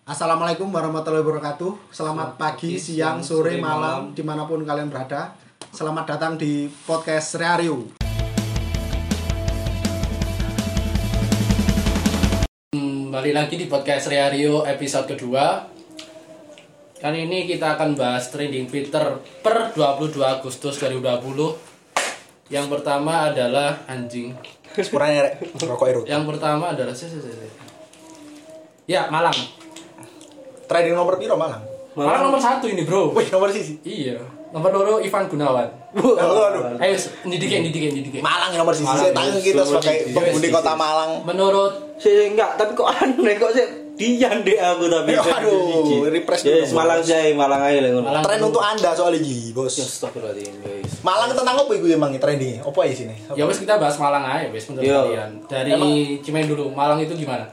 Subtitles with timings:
[0.00, 1.92] Assalamualaikum warahmatullahi wabarakatuh.
[1.92, 5.36] Selamat pagi, siang, sore, malam, di mana pun kalian berada.
[5.76, 7.92] Selamat datang di podcast Reario.
[13.12, 15.68] Balik lagi di podcast Reario episode kedua
[16.96, 24.32] Kali ini kita akan bahas trending Twitter per 22 Agustus 2020 Yang pertama adalah anjing
[24.72, 26.04] Sepuranya rek, rokok erut.
[26.06, 27.48] Yang pertama adalah si, si, si, si.
[28.86, 29.59] Ya, Malang
[30.70, 31.66] Trading nomor piro Malang?
[31.90, 33.82] Malang nomor satu ini bro Wih, nomor sisi.
[33.82, 36.78] Iya Nomor loro Ivan Gunawan Aduh.
[36.78, 36.94] Ayo,
[37.26, 38.86] nidike, nidike, nidike Malang nomor sisi.
[38.86, 39.42] Malang, Saya tanya yes.
[39.42, 40.72] kita sebagai penghuni kota.
[40.78, 41.10] Malang.
[41.26, 43.66] Menurut Sih enggak, tapi kok aneh kok sih
[44.00, 45.12] Dian deh aku tapi.
[45.12, 47.12] Ya, aduh, refresh dulu, Yes, Malang Bos.
[47.12, 48.06] saya, Malang aja lah ngono.
[48.08, 48.24] Malang.
[48.24, 49.76] Tren untuk Anda soal ini, Bos.
[49.76, 51.04] Astagfirullahaladzim, guys.
[51.04, 52.64] Malang tentang apa iku emang trendingnya?
[52.64, 53.12] Apa ya sini?
[53.36, 55.00] Ya wes kita bahas Malang aja wes menurut Iya.
[55.04, 55.72] kalian Dari
[56.24, 57.44] Cimahi dulu, Malang itu gimana?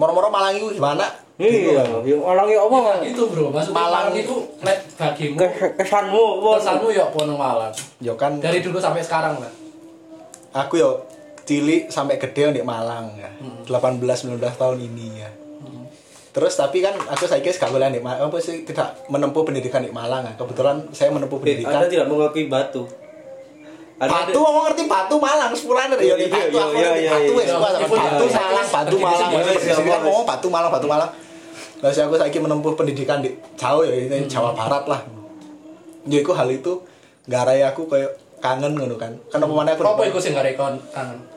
[0.00, 1.04] Moro-moro Malang itu gimana?
[1.40, 2.04] Iya, kan?
[2.04, 2.98] ya Malang ya apa kan?
[3.00, 4.12] Itu bro, maksudnya Malang.
[4.12, 6.50] Itu lek bagimu Ke- Kesanmu, apa?
[6.60, 9.52] Pesanmu ya pono Malang Ya kan Dari dulu sampai sekarang lah
[10.50, 11.06] aku yo
[11.46, 13.30] cilik sampai gede di Malang ya.
[13.66, 15.30] 18 19 tahun ini ya.
[16.30, 19.82] Terus tapi kan aku saya kira gak boleh di Malang, apa sih tidak menempuh pendidikan
[19.82, 20.34] di Malang ya.
[20.38, 21.74] Kebetulan saya menempuh pendidikan.
[21.74, 22.86] Anda tidak mengakui batu.
[24.00, 27.10] Batu mau ngerti batu Malang sepuluhan Iya, Yoni iya, batu iya, aku iya, ngerti iya,
[27.10, 27.36] batu iya.
[27.36, 28.72] wes Iya, batu iya, Malang iya.
[28.72, 29.98] batu Iya, Malang iya, Batu iya, pendidikan iya.
[30.08, 31.10] ngomong batu Malang batu Malang
[31.80, 35.00] Lah saya aku saiki menempuh pendidikan di Jawa ya ini Jawa Barat lah.
[36.04, 36.84] Ya iku hal itu
[37.24, 39.16] garai aku kayak kangen ngono kan.
[39.32, 41.30] Kan apa maneh aku Apa iku sing rekon kangen?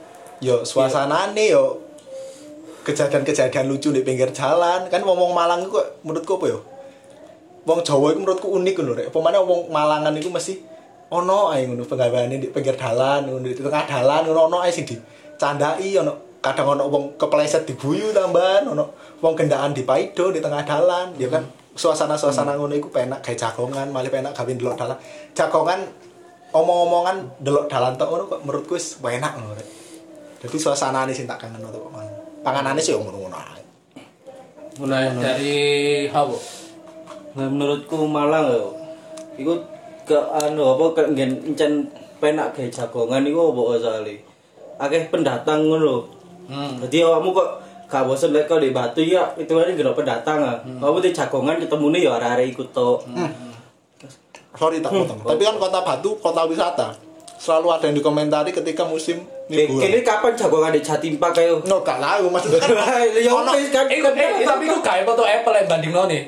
[0.43, 1.79] yo suasanane yo
[2.83, 6.59] kejadian-kejadian lucu di pinggir jalan kan ngomong Malang itu kok menurutku apa yo
[7.63, 10.59] wong Jawa itu menurutku unik lho rek pemane wong Malangan itu mesti
[11.07, 14.83] ono ae ngono penggaweane di pinggir dalan ngono di tengah dalan ngono ono ae sing
[14.83, 18.91] dicandai ono kadang ono wong kepleset diguyu tambahan ono
[19.23, 23.87] wong gendaan di paido di tengah dalan ya kan suasana-suasana ngono iku penak gawe jagongan
[23.89, 24.97] malah penak gawe ndelok dalan
[25.31, 25.79] jagongan
[26.51, 29.83] omong-omongan ndelok dalan tok ngono kok menurutku wis enak ngono
[30.43, 32.03] jadi suasana ini sih tak kangen tuh man.
[32.43, 33.63] Panganannya sih yang ngono-ngono ae.
[34.83, 35.55] Mulai dari
[36.11, 36.35] Hawo
[37.33, 38.61] Nah, menurutku Malang ya.
[39.41, 39.57] Iku
[40.05, 41.89] ke anu apa ke ngen
[42.19, 44.15] penak gawe jagongan iku apa asale?
[44.77, 46.11] Akeh pendatang ngono.
[46.47, 46.75] Hmm.
[46.83, 47.49] Jadi awakmu kok
[47.87, 50.57] gak bosen lek kok di Batu ya itu kan gelap pendatang ah.
[50.63, 53.05] Kamu di jagongan ketemune ya arek-arek ikut tok.
[54.53, 55.19] Sorry tak potong.
[55.21, 56.87] Tapi kan kota Batu kota wisata.
[57.43, 59.19] Selalu ada yang dikomentari ketika musim
[59.51, 59.83] liburan.
[59.83, 61.59] Kini kapan jagongan di Jatimpa kayo?
[61.67, 62.71] No, gak tahu maksudnya kan.
[63.11, 63.85] Ya wis kan.
[63.91, 66.23] Eh, eh, tapi iku gak foto Apple yang banding nih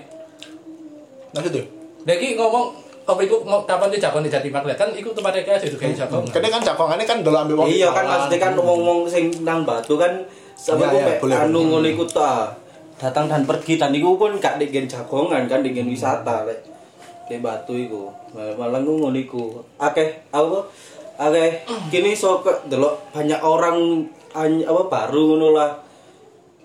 [1.31, 1.63] Maksudnya.
[2.05, 5.77] Lagi ngomong apa iku mau kapan dia jagon di lihat kan iku tempatnya kayak situ
[5.77, 6.25] kayak jagon.
[6.25, 7.67] Karena kan jagongannya kan dulu ambil wong.
[7.69, 10.25] Iya kan maksudnya kan ngomong sing nang Batu kan
[10.57, 12.49] sama Iya, iya, anu ngono iku ta.
[12.97, 16.65] Datang dan pergi dan iku pun gak digen jagongan kan digen wisata lek.
[17.29, 18.09] Kayak Batu iku.
[18.33, 19.61] Mal- Malah ngono iku.
[19.77, 20.65] Akeh apa
[21.21, 21.61] akeh
[21.93, 24.01] kini so ke delok banyak orang
[24.65, 25.71] apa baru ngono lah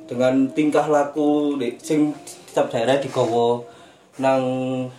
[0.09, 2.11] dengan tingkah laku di, sing
[2.51, 3.63] setiap daerah digawa
[4.19, 4.43] nang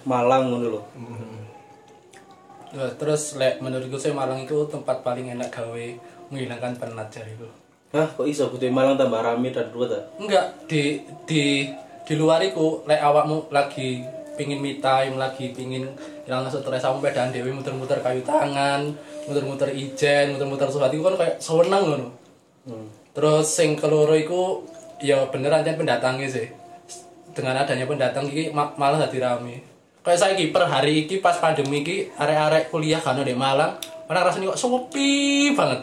[0.06, 0.82] Malang ngono lho.
[2.72, 5.86] Ya, terus lek menurutku sih Malang itu tempat paling enak gawe
[6.32, 7.48] menghilangkan penat jariku.
[7.92, 9.92] Hah, kok iso kudu Malang tambah rame dan ruwet?
[10.16, 11.68] Enggak, di di
[12.08, 14.00] di luar iku lek awakmu lagi
[14.40, 15.92] pingin me time, lagi pingin
[16.24, 18.96] hilang stres kamu pedaan dewi muter-muter kayu tangan,
[19.28, 22.08] muter-muter ijen, muter-muter sesuatu iku kan kayak sewenang ngono.
[22.64, 22.88] Hmm.
[23.12, 24.64] Terus sing keloro iku
[25.04, 26.48] ya bener aja pendatangnya sih.
[27.36, 29.71] Dengan adanya pendatang iki ma- malah dadi rame.
[30.02, 33.78] Kayak saya per hari iki pas pandemi iki arek-arek kuliah kan di Malang,
[34.10, 35.78] orang rasanya kok sepi banget.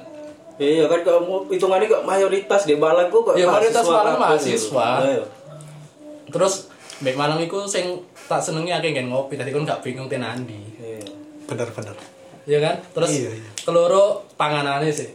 [0.58, 4.88] Iya kan kok hitungannya kok mayoritas di Malang kok Ya, mayoritas Malang mahasiswa.
[5.06, 5.24] Iya.
[6.34, 6.66] Terus
[6.98, 10.58] Mbak Malang iku sing tak senengi akeh nggen ngopi, tadi kon gak bingung tenandi.
[10.82, 10.98] Iya.
[11.46, 11.94] Bener-bener.
[12.42, 12.74] Ya kan?
[12.90, 13.50] Terus Iya, iya.
[13.62, 15.14] keloro panganane sih.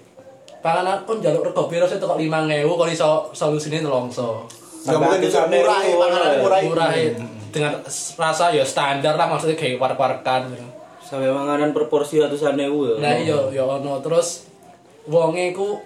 [0.63, 4.47] Panganan kon njaluk rego piro sih tok 5000 kok iso solusine nelongso.
[4.87, 6.59] Gak mungkin bisa murah ya, panganan ewu, murah.
[6.63, 7.11] Murah ya.
[7.53, 7.77] Dengan
[8.17, 10.65] rasa ya standar lah maksudnya kayak war-warkan gitu.
[11.05, 12.93] Sampai manganan proporsi ratusan ewu ya.
[12.97, 14.49] Nah iya ya ono terus
[15.05, 15.77] wonge iku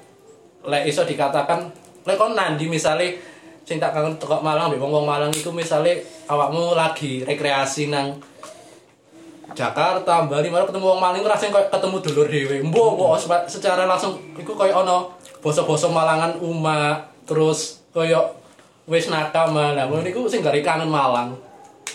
[0.64, 1.68] lek iso dikatakan
[2.08, 3.19] lek kon nandi misale
[3.68, 8.16] sing tak kangen teko Malang mbek wong-wong Malang iku misale awakmu lagi rekreasi nang
[9.48, 12.56] Jakarta, Bali, malah ketemu wong Malang rasanya kayak ketemu dulur dhewe.
[12.62, 16.94] Mbok mbok seba- secara langsung iku kayak ono basa-basa Malangan uma
[17.25, 18.38] terus kayak
[18.86, 19.74] wis nakama.
[19.74, 21.34] Nah, ngono niku sing gari kangen Malang.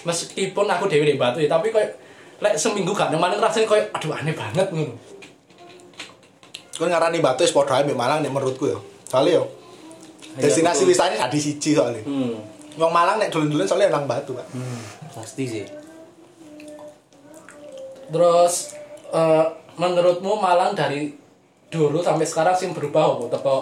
[0.02, 1.94] Meskipun aku dhewe di Batu ya, tapi kayak
[2.43, 4.99] lek seminggu gak nang rasanya kayak aduh aneh banget ngono.
[6.75, 8.78] Kau ngarani batu podo ae mbek Malang nek menurutku ya.
[9.06, 9.44] Soalnya yo
[10.40, 12.02] destinasi wisatanya di siji soalnya.
[12.02, 12.34] Hmm.
[12.75, 14.46] Wong Malang nek dolen-dolen soalnya nang Batu, Pak.
[15.14, 15.64] Pasti sih.
[18.10, 18.55] Terus
[19.14, 19.46] eh,
[19.78, 21.14] menurutmu Malang dari
[21.70, 23.38] dulu sampai sekarang sing berubah apa?
[23.38, 23.56] Teko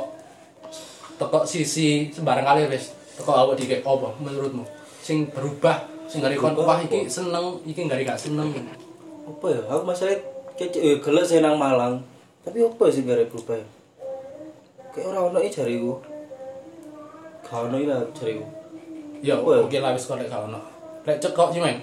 [1.21, 2.97] teko sisi sembarang kali wis.
[3.21, 4.65] Teko awak dikek apa menurutmu?
[5.05, 8.51] Sing berubah sing gari kon Berubah wah iki seneng, iki gari gak seneng.
[9.31, 9.63] Apa ya?
[9.71, 10.19] Aku masalah
[10.59, 12.03] kecek eh gelek sih nang Malang.
[12.43, 13.67] Tapi apa sih gara berubah ya?
[14.91, 16.03] Kayak ora ono iki jariku.
[17.47, 18.03] Gak ono iki lah.
[19.23, 19.59] Ya Apa ya?
[19.63, 20.61] oke lah wis lek gak ono.
[21.07, 21.79] Lek cekok sih men.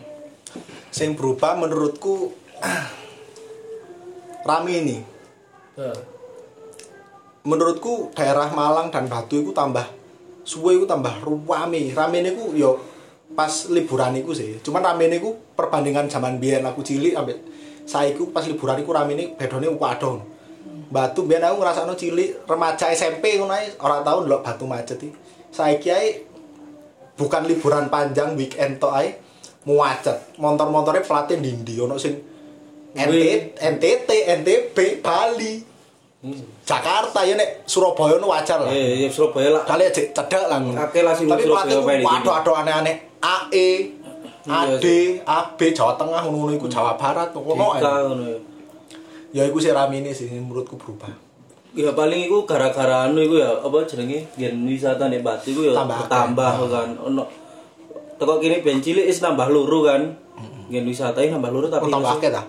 [0.92, 2.36] Sing berubah menurutku
[4.44, 4.98] rame ini.
[5.80, 6.00] Eh,
[7.48, 9.88] Menurutku daerah Malang dan Batu itu tambah
[10.44, 11.96] suwe itu tambah rame.
[11.96, 12.76] Rame niku yo
[13.38, 14.58] pas liburan iku sih.
[14.66, 17.38] Cuman rame niku perbandingan zaman biyen aku cilik ambek
[17.86, 20.18] saiku pas liburan iku rame ini bedone waduh.
[20.90, 25.14] Batu biyen aku ngrasakno cilik remaja SMP ngono ae ora tau ndelok Batu macet iki.
[25.54, 26.08] Saiki ae
[27.14, 29.14] bukan liburan panjang weekend tok ae
[29.70, 30.34] muacet.
[30.42, 32.18] Motor-motornya platnya dindi ono sing
[32.98, 34.10] NTT, NTT,
[34.42, 35.78] NTB, Bali,
[36.18, 36.34] Hmm.
[36.66, 38.74] Jakarta ya nek Surabaya nu wajar lah.
[38.74, 39.62] Eh, ya Surabaya lah.
[39.70, 40.58] Kali aja cedak lah.
[40.90, 42.10] Akeh lah sing Tapi Surabaya pelatih ku main iki.
[42.10, 42.96] waduh aduh aneh-aneh.
[43.18, 43.68] AE,
[44.48, 44.86] AD,
[45.26, 47.82] AB Jawa Tengah ngono iku Jawa Barat ngono ae.
[47.82, 48.40] ngono ya.
[49.34, 51.12] Ya iku sih ramine sih menurutku berubah.
[51.76, 55.74] Ya paling iku gara-gara anu iku ya apa jenenge yen wisata nek Batu iku ya
[55.76, 56.90] Tambah bertambah kan.
[57.04, 57.24] Ono
[58.18, 60.02] teko kene ben cilik is nambah loro kan.
[60.68, 62.44] Yen wisata iki nambah loro tapi Oh, tambah masuk- akeh ta?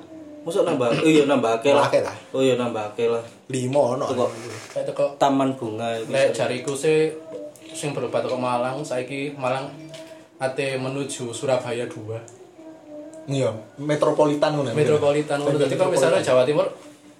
[0.46, 0.86] Masuk nambah.
[0.94, 1.86] Oh iya nambah akeh lah.
[2.32, 3.20] Oh iya nambah akeh lah.
[3.50, 4.06] Limo ono.
[4.06, 4.26] Teko
[4.72, 6.08] teko taman bunga iku.
[6.08, 7.10] Lek jariku sih
[7.68, 9.68] sing berubah teko Malang, saiki Malang
[10.38, 13.28] ate menuju Surabaya 2.
[13.28, 14.72] Iya, metropolitan ngono.
[14.72, 15.58] Metropolitan ngono.
[15.58, 16.64] Dadi kalau misalnya Jawa Timur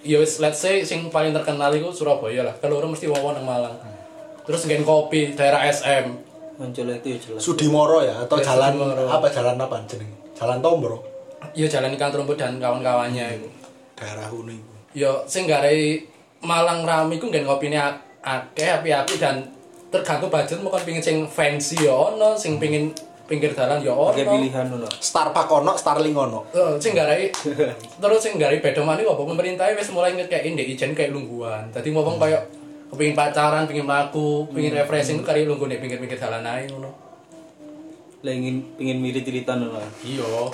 [0.00, 2.55] ya wis let's say sing paling terkenal iku Surabaya lah.
[2.56, 3.76] Kalau orang mesti wong nang Malang.
[4.43, 6.06] Terus nggen kopi daerah SM.
[6.56, 7.41] Muncul itu ya jelas.
[7.41, 9.05] Sudimoro ya atau Ya, jalan Sudimoro.
[9.06, 10.17] apa jalan apa jenenge?
[10.32, 10.99] Jalan Tombro.
[11.53, 13.49] Ya jalan ikan rumput dan kawan-kawannya iku.
[13.94, 14.73] Daerah ngono iku.
[14.97, 16.03] Ya sing garai
[16.38, 19.43] Malang rame iku kopine ak- akeh api-api dan
[19.91, 22.94] tergantung budget mau kan pingin sing fancy ya ono, sing pingin
[23.28, 24.16] pinggir dalan ya ono.
[24.16, 24.88] Pilihan ngono.
[24.88, 26.48] Starbucks ono, Starling ono.
[26.56, 27.28] Eh, sing garai
[28.02, 31.69] terus sing garai beda maneh apa pemerintah wis mulai ngekeki ndek ijen kayak lungguhan.
[31.69, 32.48] Dadi ngomong kayak
[32.88, 36.90] kepengin pacaran, pengin mlaku, pengin refreshing kari lungguh ndek pinggir-pinggir dalan ae ngono.
[38.25, 39.84] Lah ingin pengin mirit-iritan ngono.
[40.00, 40.48] Iya.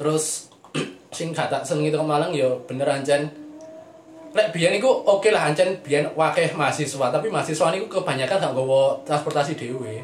[0.00, 0.48] Terus
[1.16, 3.28] sing gak tak senengi teko Malang ya bener ancen
[4.32, 8.96] Lek biyen iku oke lah ancen biyen wakeh mahasiswa, tapi mahasiswa niku kebanyakan gak nggawa
[9.04, 10.00] transportasi dhewe.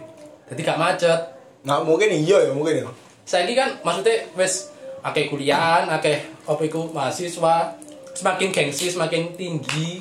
[0.52, 1.37] Jadi gak macet.
[1.68, 2.88] Nah, mungkin iya ya, mungkin ya.
[3.28, 4.72] Saiki kan maksudnya wis
[5.04, 6.16] akeh kuliahan, akeh
[6.48, 7.76] apa iku mahasiswa,
[8.16, 10.00] semakin gengsi, semakin tinggi.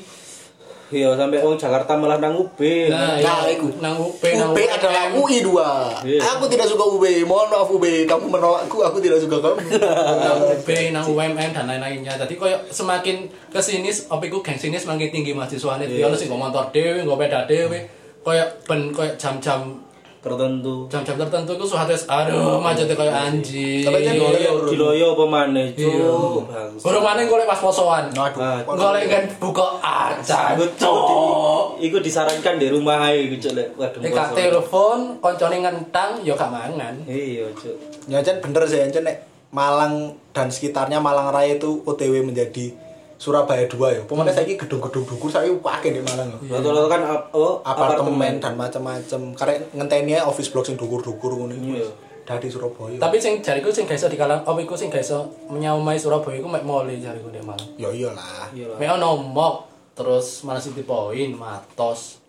[0.88, 2.56] Iya sampai wong Jakarta malah nang UB.
[2.88, 3.68] Nah, Nah, iya, iku.
[3.84, 5.20] nang UB nang adalah UM.
[5.20, 6.08] UI 2.
[6.08, 6.24] Iya.
[6.40, 7.04] Aku tidak suka UB.
[7.28, 9.60] Mohon maaf UB, kamu menolakku, aku tidak suka kamu.
[10.24, 12.16] nang UB, nang UMN dan lain-lainnya.
[12.16, 15.92] Jadi koyo semakin ke sini, apa iku gengsine semakin tinggi mahasiswane.
[15.92, 17.80] Dia ono sing nggo motor dhewe, nggo sepeda dhewe.
[18.24, 19.84] Koyo ben koyo jam-jam
[20.28, 20.76] tertentu.
[20.92, 23.88] jam-jam tertentu iku suatu aduh macetnya koyo anjing.
[23.88, 24.52] Tapi kan Diloyo, Iya.
[24.68, 25.88] diloyo apa maneh, Iya.
[25.88, 26.44] Cuk.
[26.84, 28.12] Baru mana golek pas posoan.
[28.12, 28.40] Waduh.
[28.44, 30.54] Ah, Golek kan buka aja.
[30.58, 31.80] Cuk.
[31.80, 34.00] Iku disarankan di rumah ae iku cuk lek waduh.
[34.04, 36.94] Nek telepon koncone ngentang ya gak mangan.
[37.08, 37.76] Iya, cuk.
[38.12, 42.76] Ya bener sih nek Malang dan sekitarnya Malang Raya itu OTW menjadi
[43.18, 44.02] Surabaya 2 ya.
[44.06, 46.38] Pemane saiki gedung-gedung dukur saiki akeh di Malang.
[46.40, 46.54] ya.
[46.54, 49.34] Rata-rata kan ap- oh, Apartemen dan macam-macam.
[49.34, 51.66] Karena ngenteni office block sing dukur-dukur ngono iku.
[51.76, 51.90] Iya.
[52.24, 53.00] Dari Surabaya.
[53.00, 56.46] Tapi sing jariku sing gak iso dikalang apa iku sing gak iso menyaumai Surabaya iku
[56.46, 57.70] mek mole jariku dek Malang.
[57.76, 58.52] Ya iyalah.
[58.52, 58.78] Iya lah.
[58.78, 59.56] Mek ono mok
[59.94, 62.22] terus mana City Point, Matos.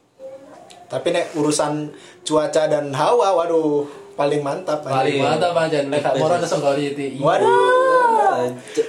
[0.89, 1.93] Tapi nek urusan
[2.23, 4.81] cuaca dan hawa waduh paling mantap.
[4.81, 7.19] Paling mantap pancen lek gak moro nang Songgoliti.
[7.19, 7.98] Waduh.
[8.39, 8.89] Aja cuk.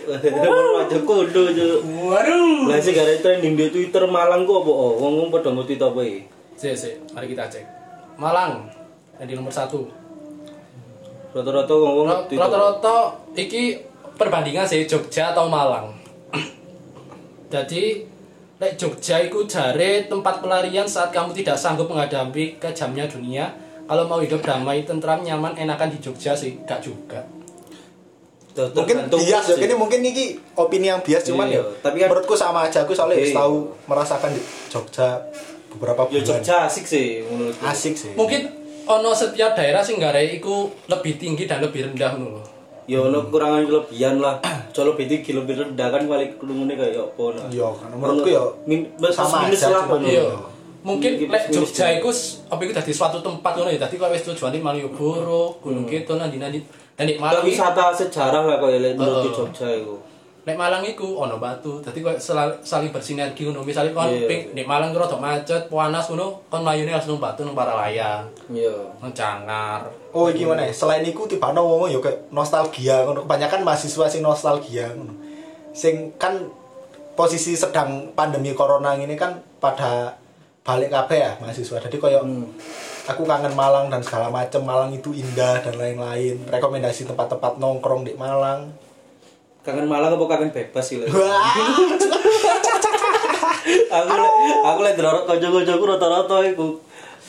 [2.05, 2.69] Waduh.
[2.69, 4.71] Lah sing gara trending di Twitter Malang kok apa?
[5.01, 6.19] Wong-wong padha ngerti apa iki?
[6.59, 7.65] Sik sik, mari kita cek.
[8.19, 8.67] Malang
[9.17, 9.87] yang di nomor satu.
[11.33, 12.07] Rata-rata wong-wong.
[12.29, 12.95] Rata-rata
[13.33, 13.79] iki
[14.19, 15.95] perbandingan sih Jogja atau Malang.
[17.49, 18.05] Jadi
[18.59, 23.55] lek Jogja iku jare tempat pelarian saat kamu tidak sanggup menghadapi kejamnya dunia.
[23.89, 27.25] Kalau mau hidup damai, tentram, nyaman, enakan di Jogja sih, gak juga.
[28.51, 29.61] Mungkin bias ya, sih.
[29.61, 31.63] ini mungkin ini opini yang bias cuman Iya, ya.
[31.79, 33.31] tapi kan- menurutku sama aja aku soalnya Iya.
[33.31, 35.21] tahu merasakan di Jogja
[35.69, 36.25] beberapa Ya bulan.
[36.25, 37.61] Jogja asik sih menurutku.
[37.61, 38.11] Asik sih.
[38.13, 38.41] Mungkin
[38.83, 42.41] ono setiap daerah sing garai iku lebih tinggi dan lebih rendah ngono.
[42.83, 44.41] Ya ono kekurangan kelebihan lah.
[44.73, 47.47] Coba lebih tinggi lebih rendah kan balik kerumune kayak apa nah.
[47.47, 48.79] Iya, karena menurutku ya Min,
[49.09, 50.09] sama aja, lah cuman kan.
[50.09, 50.25] Iya.
[50.79, 51.99] mungkin lek Jogja ya.
[51.99, 52.07] iku
[52.49, 53.77] apa iku dadi suatu tempat ngono ya.
[53.77, 56.59] Dadi kok wis tujuane Malioboro, Gunung Kidul nanti-nanti.
[56.59, 59.31] Dan nek Malang iki wisata sejarah lah kok ya menurut Heeh.
[59.31, 59.95] Jogja itu.
[60.39, 61.77] nek Malang iku ono batu.
[61.77, 62.17] Dadi kok
[62.65, 63.61] saling bersinergi ngono.
[63.61, 64.25] Misale kon Iya.
[64.25, 68.25] ping nek Malang ki rada macet, panas ngono, kon mlayune langsung nang batu nang Paralayang,
[68.49, 68.73] Iya.
[68.97, 69.85] nang Cangar.
[70.09, 70.65] Oh iki mana?
[70.73, 73.29] Selain iku tibane wong ya kayak nostalgia ngono.
[73.29, 75.13] Kebanyakan mahasiswa sing nostalgia ngono.
[75.69, 76.49] Sing kan
[77.13, 80.17] posisi sedang pandemi corona ini kan pada
[80.65, 81.77] balik kabeh ya mahasiswa.
[81.77, 82.25] Jadi koyo
[83.09, 86.37] aku kangen Malang dan segala macem Malang itu indah dan lain-lain.
[86.45, 88.69] Rekomendasi tempat-tempat nongkrong di Malang.
[89.65, 91.09] Kangen Malang apa kangen bebas sih Le?
[93.69, 94.27] Aku le,
[94.65, 96.77] aku le delok kanca-kancaku rata-rata iku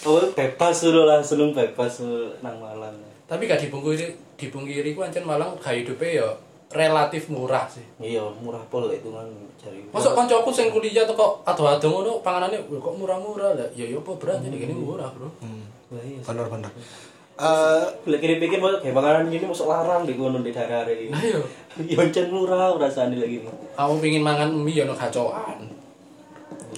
[0.00, 2.96] apa bebas dulu lah seneng bebas dulu nang Malang.
[3.28, 6.28] Tapi gak dibungkiri dibungkiri ku ancen Malang gaya hidupe ya
[6.70, 7.84] relatif murah sih.
[7.98, 9.26] Iya, murah pol itu kan
[9.60, 9.84] cari.
[9.90, 13.68] Masuk kancaku sing kuliah teko ado-ado ngono panganane "Wah, kok murah-murah lah.
[13.74, 15.28] Ya ya apa berat jadi gini murah, Bro.
[15.28, 16.20] Lah iya.
[16.22, 16.70] bener-bener.
[17.40, 21.08] Eh, Lek kiri pikir mau kayak makanan gini masuk larang di kono di daerah ini.
[21.08, 21.40] Nah yo,
[21.88, 23.52] Ya encen murah rasane lagi nih.
[23.72, 25.58] aku pengin mangan mie ya ono gacoan.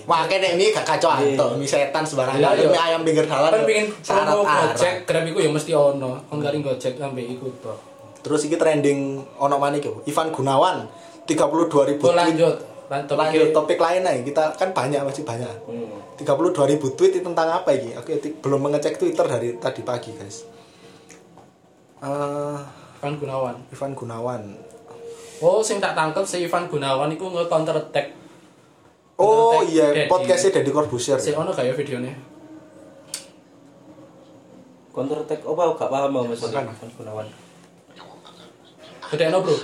[0.03, 1.35] wah kene mie gak kacau Iya.
[1.35, 2.39] anto, mie setan sembarangan.
[2.39, 2.69] Iya, iya.
[2.69, 3.51] Mie ayam pinggir jalan.
[3.51, 4.35] Kan pengin syarat.
[4.35, 6.23] Gojek, Grab iku ya mesti ono.
[6.27, 7.75] Kon kali Gojek sampe iku to.
[8.23, 9.91] Terus iki trending ono mana iki?
[10.07, 10.87] Ivan Gunawan
[11.27, 12.55] 32 ribu lanjut.
[12.87, 16.02] Lan lanjut topik topik lain nih kita kan banyak masih banyak Hmm.
[16.23, 16.31] 32
[16.69, 20.47] ribu tweet itu tentang apa ini aku ti- belum mengecek twitter dari tadi pagi guys
[21.99, 22.59] Eh,
[22.97, 23.57] Ivan Gunawan.
[23.69, 24.43] Ivan Gunawan
[25.39, 28.15] Oh, sing tak tangkep si Ivan Gunawan iku nge-counter attack.
[29.17, 30.07] oh Counter attack iya Deddy.
[30.09, 32.15] podcastnya Deddy Corbuzier Si ono gak ya videonya?
[34.89, 36.63] Counter attack apa gak paham mau maksudnya.
[36.65, 37.27] Ivan Gunawan.
[39.09, 39.57] Gede no, Bro.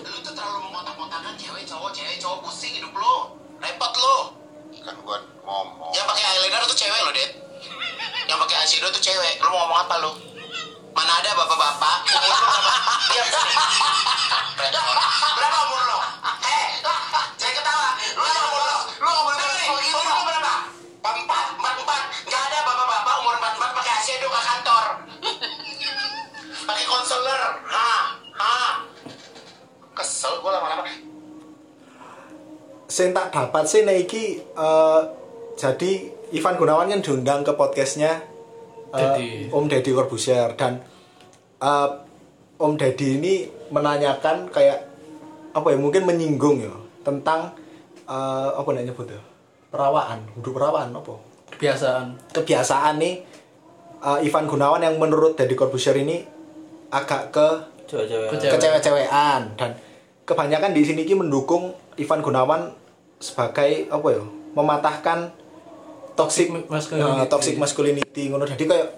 [8.78, 9.34] Yang eyeshadow tuh cewek.
[9.42, 10.10] Lu mau ngomong apa lu?
[10.94, 11.96] Mana ada bapak-bapak?
[12.14, 12.72] Umur lu berapa
[13.10, 13.54] diam sini
[15.38, 15.98] berapa umur lo
[16.46, 16.66] eh
[17.38, 17.88] jangan ketawa.
[18.14, 20.54] Lu jangan umur lo lu umur berapa umur lu berapa?
[21.02, 22.02] Empat empat empat.
[22.26, 23.14] Nggak ada bapak-bapak.
[23.18, 23.70] Umur empat empat.
[23.82, 24.84] Pakai eyeshadow ke kantor.
[26.70, 27.42] Pakai konselor.
[27.66, 27.90] Ha
[28.38, 28.58] ha.
[29.98, 30.82] Kesel gua lama-lama.
[32.86, 35.00] Sing tak dapat sih nih iki eh,
[35.58, 35.92] jadi
[36.34, 38.37] Ivan Gunawan kan diundang ke podcastnya
[38.92, 39.28] eh, Deddy.
[39.52, 40.80] Om Deddy Corbuzier dan
[41.60, 41.88] eh,
[42.58, 43.34] Om Deddy ini
[43.70, 44.88] menanyakan kayak
[45.54, 47.52] apa ya mungkin menyinggung ya tentang
[48.08, 49.22] eh, apa namanya nyebut ya
[49.68, 51.14] perawaan hidup perawaan apa
[51.58, 52.06] Kebiasaan.
[52.32, 53.14] kebiasaan nih
[54.00, 56.24] eh, Ivan Gunawan yang menurut Deddy Corbuzier ini
[56.88, 57.48] agak ke
[57.88, 59.70] kecewe-cewean dan
[60.28, 62.68] kebanyakan di sini ki mendukung Ivan Gunawan
[63.16, 65.32] sebagai apa ya mematahkan
[66.18, 67.14] toxic Masculinity.
[67.14, 68.88] Nah, toxic masculinity ngono jadi kayak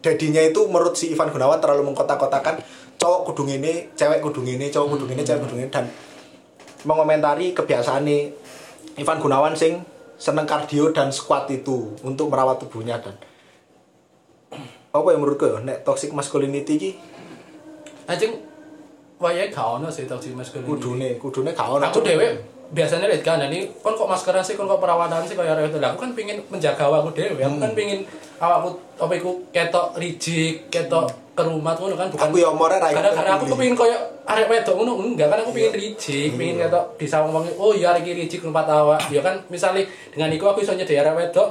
[0.00, 2.64] dadinya itu menurut si Ivan Gunawan terlalu mengkotak-kotakan
[2.96, 5.86] cowok kudu ini cewek kudu ini cowok kudu ini cewek kudu ini dan
[6.88, 8.32] mengomentari kebiasaan nih
[8.98, 9.84] Ivan Gunawan sing
[10.16, 13.14] seneng kardio dan squat itu untuk merawat tubuhnya dan
[14.96, 16.90] apa ya menurutku ya nek toxic masculinity ki
[18.02, 18.34] Anjing
[19.22, 20.66] wayahe gak ono sih toxic masculinity.
[20.66, 24.64] kudune kudune gak ono Aku dewe biasanya lihat kan ini kon kok maskeran sih kon
[24.64, 28.00] kok perawatan sih kayak itu lah aku kan pingin menjaga awakku dewe aku kan pingin
[28.40, 33.12] awakku apa iku ketok rigid ketok kerumat ngono kan bukan aku ya umure ra kadang
[33.12, 37.32] kadang aku kepingin koyo arek wedok ngono enggak kan aku pingin rigid pingin ketok disawang
[37.32, 39.00] wong oh iya arek iki rigid kerumat awak.
[39.12, 41.48] Ya kan misalnya dengan iku aku iso nyedhi arek wedok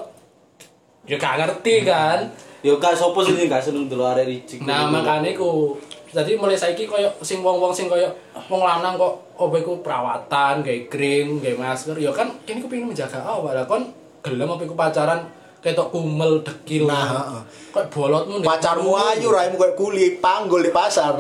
[1.05, 2.29] ya gak ngerti kan.
[2.61, 4.61] Yo gak sopo sih gak seneng dulu arek ricik.
[4.61, 5.73] Nah, makanya ku
[6.11, 8.11] jadi mulai saiki koyo sing wong-wong sing koyo
[8.51, 12.91] wong lanang kok opo iku perawatan, gawe krim, gawe masker, ya kan kene ku pengen
[12.91, 13.87] menjaga awak lah kon
[14.19, 15.23] gelem opo iku pacaran
[15.61, 16.89] ketok kumel dekil.
[16.89, 17.41] Nah, heeh.
[17.71, 21.15] Kok bolotmu pacarmu ayu raimu kayak kuli panggul di pasar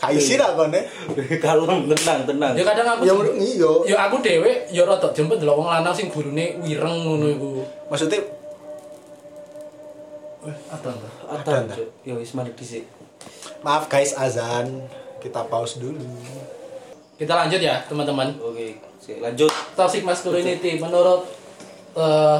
[0.00, 0.80] kaisi ra kone
[1.44, 2.52] Kalem tenang tenang.
[2.56, 5.94] Ya kadang aku ya menurut iya ya aku dhewe ya rada jemput delok wong lanang
[5.94, 7.50] sing burune wireng ngono iku.
[7.86, 8.18] maksudnya
[10.42, 10.90] Eh, ada?
[11.30, 11.70] Ada.
[11.70, 11.74] Ada.
[12.02, 12.82] Yo wis mandek dhisik.
[13.62, 14.86] Maaf guys azan
[15.22, 16.02] kita pause dulu
[17.12, 18.34] Kita lanjut ya, teman-teman.
[18.42, 18.82] Oke,
[19.22, 19.52] lanjut.
[19.78, 21.22] Toxic masculinity menurut
[21.94, 22.38] eh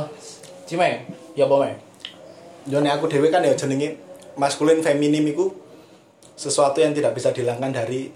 [0.66, 1.06] Cimeng,
[1.38, 1.78] ya Meng?
[2.66, 3.94] Jone aku dewe kan ya jenenge
[4.34, 5.54] maskulin feminim iku
[6.34, 8.10] sesuatu yang tidak bisa dihilangkan dari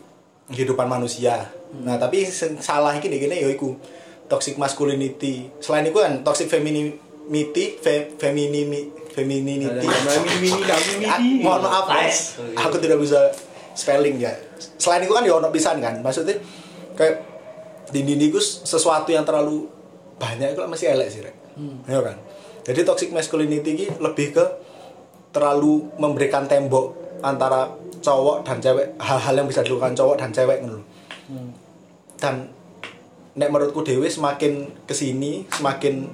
[0.50, 1.50] kehidupan manusia.
[1.86, 2.26] Nah, tapi
[2.58, 3.78] salah iki gini ya iku
[4.26, 5.50] toxic masculinity.
[5.62, 9.88] Selain itu kan toxic femininity, fe, feminimi, femininity.
[11.40, 13.32] Mohon maaf guys, aku tidak bisa
[13.72, 14.36] spelling ya.
[14.76, 16.36] Selain itu kan ya ono pisan kan, maksudnya
[16.92, 17.24] kayak
[17.90, 19.64] di ini iku sesuatu yang terlalu
[20.20, 21.36] banyak itu masih elek sih rek.
[21.88, 22.16] Ya kan.
[22.66, 24.44] jadi toxic masculinity ini lebih ke
[25.30, 26.92] terlalu memberikan tembok
[27.22, 30.86] antara cowok dan cewek hal-hal yang bisa dilakukan cowok dan cewek gitu loh.
[32.20, 32.50] dan
[33.36, 36.08] nek menurutku dewe semakin ke sini semakin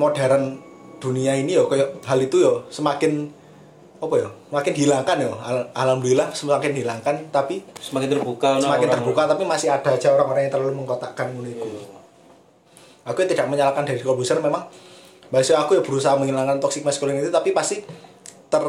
[0.00, 0.67] modern
[0.98, 3.30] dunia ini ya kayak hal itu ya semakin
[3.98, 5.30] apa ya semakin hilangkan ya.
[5.32, 10.46] Al- alhamdulillah semakin hilangkan tapi semakin terbuka semakin orang- terbuka tapi masih ada aja orang-orang
[10.46, 11.66] yang terlalu mengkotakkan ngono iku.
[13.04, 14.68] Aku tidak menyalahkan dari Corbuzier memang
[15.28, 17.80] bahasa aku ya berusaha menghilangkan toxic masculinity tapi pasti
[18.46, 18.64] ter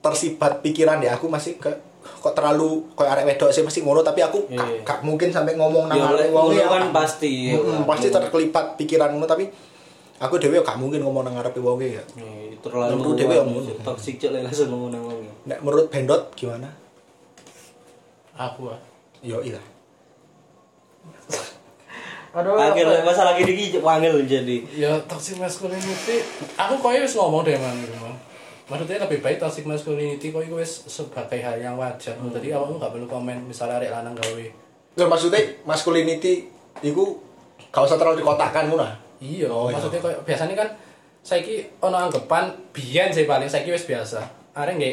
[0.00, 1.14] tersibat pikiran ya.
[1.14, 1.68] Aku masih ke
[2.04, 4.80] kok terlalu kayak arek wedok sih pasti ngono tapi aku Iya.
[4.82, 6.66] gak, mungkin sampai ngomong nang Ya, arek lek wong ya.
[6.66, 9.48] kan pasti, Mm, pasti terkelipat pikiran ngono tapi
[10.24, 13.60] aku dhewe gak mungkin ngomong nang arep wong ya Eh, terlalu Menurut dewe om.
[13.82, 15.32] toxic cek lek langsung ngomong nang wong ya.
[15.46, 16.72] nek menurut Bendot gimana
[18.34, 18.80] Aku ah.
[19.20, 19.60] yo iya
[22.34, 22.58] Aduh.
[22.58, 24.66] Akhir masalah gini iki wangil jadi.
[24.74, 26.18] ya toxic masculinity
[26.56, 28.18] aku koyo wis ngomong deh mang gitu, Mang.
[28.66, 33.06] maksudnya lebih baik toxic masculinity koyo wis sebagai hal yang wajar jadi awakmu gak perlu
[33.06, 34.46] komen misalnya arek lanang gawe
[34.94, 36.50] Nggak, maksudnya masculinity
[36.80, 37.02] itu
[37.70, 38.94] gak usah terlalu dikotakkan ngono ah.
[39.18, 39.74] Iya Oh, iya.
[39.74, 40.68] maksudnya koyo biasanya kan
[41.20, 44.20] saiki ono anggapan biyen sih paling saiki wis biasa
[44.52, 44.92] arek nggih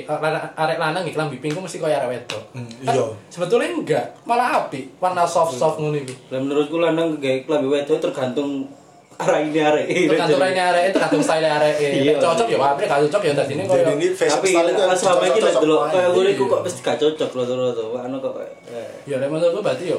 [0.54, 3.04] arek lanang nggih klambi pink mesti koyo arek wedok Hmm, Kan iya.
[3.28, 8.00] sebetulnya enggak malah api warna soft soft ngono iku Lah menurutku lanang gawe klambi wedok
[8.00, 8.66] tergantung
[9.14, 9.86] arah ini arek.
[10.08, 12.18] tergantung lainnya arek tergantung style arek Iya.
[12.18, 15.56] cocok ya apik gak cocok ya tadi ini koyo ini Tapi pas selama ini lek
[15.56, 16.10] delok kayak aja.
[16.10, 16.50] ngono iku Iya.
[16.50, 17.84] kok pasti gak cocok loh rata-rata.
[18.02, 18.90] Anu kok kayak, eh.
[19.06, 19.98] ya lek menurutku berarti ya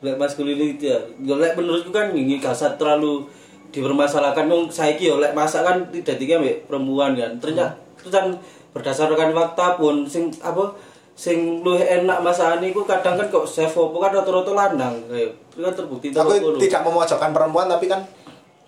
[0.00, 0.98] Lek masculinity ya.
[1.20, 3.28] Ya, Lek menurutku kan ini kasar terlalu
[3.70, 7.38] dipermasalahkan wong saiki yo lek masak kan tidak tiga perempuan kan.
[7.38, 8.26] Ternyata terus kan
[8.72, 10.74] berdasarkan fakta pun sing apa
[11.14, 15.60] sing luwih enak masakan iku kadang kan kok chef opo kan rata-rata lanang kayak itu
[15.60, 16.56] kan terbukti ngono.
[16.56, 18.00] tidak memojokkan perempuan tapi kan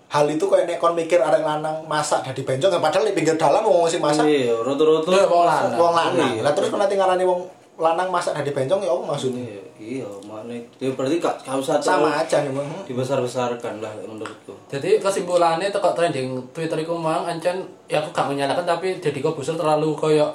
[0.07, 3.33] hal itu kayak nek kon mikir arek lanang masak dari bencong kan padahal di pinggir
[3.33, 5.79] dalan wong sing masak Iya, rata-rata Iya, wong lanang.
[5.81, 6.41] wong lanang Iya.
[6.45, 7.41] lah terus kena tinggalane wong
[7.75, 9.63] lanang masak dari bencong ya apa maksudnya Iya,
[9.99, 14.53] iya, makanya ya berarti gak gak usah sama aja nih bang dibesar-besarkan lah menurutku.
[14.67, 19.33] Jadi kesimpulannya teko trending Twitter iku mang ancen ya aku gak menyalahkan tapi jadi kok
[19.33, 20.29] busur terlalu koyo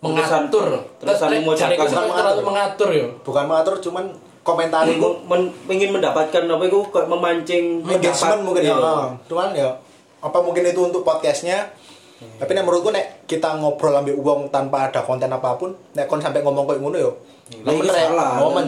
[0.00, 0.66] mengatur.
[0.96, 2.42] Terus Bukan terlalu mengatur.
[2.44, 3.06] mengatur yo.
[3.22, 4.04] bukan mengatur cuman
[4.40, 8.74] komentar itu Meng- men- pengen mendapatkan apa itu kayak memancing engagement mungkin ya
[9.24, 9.68] cuman ya
[10.18, 11.68] apa mungkin itu untuk podcastnya
[12.18, 16.18] tapi nek menurutku nek kita ngobrol ambil uang tanpa ada konten apa pun nek kon
[16.18, 17.12] sampai ngomong kayak ngono yo
[17.48, 18.32] Lah, itu bener ya, salah.
[18.36, 18.64] momen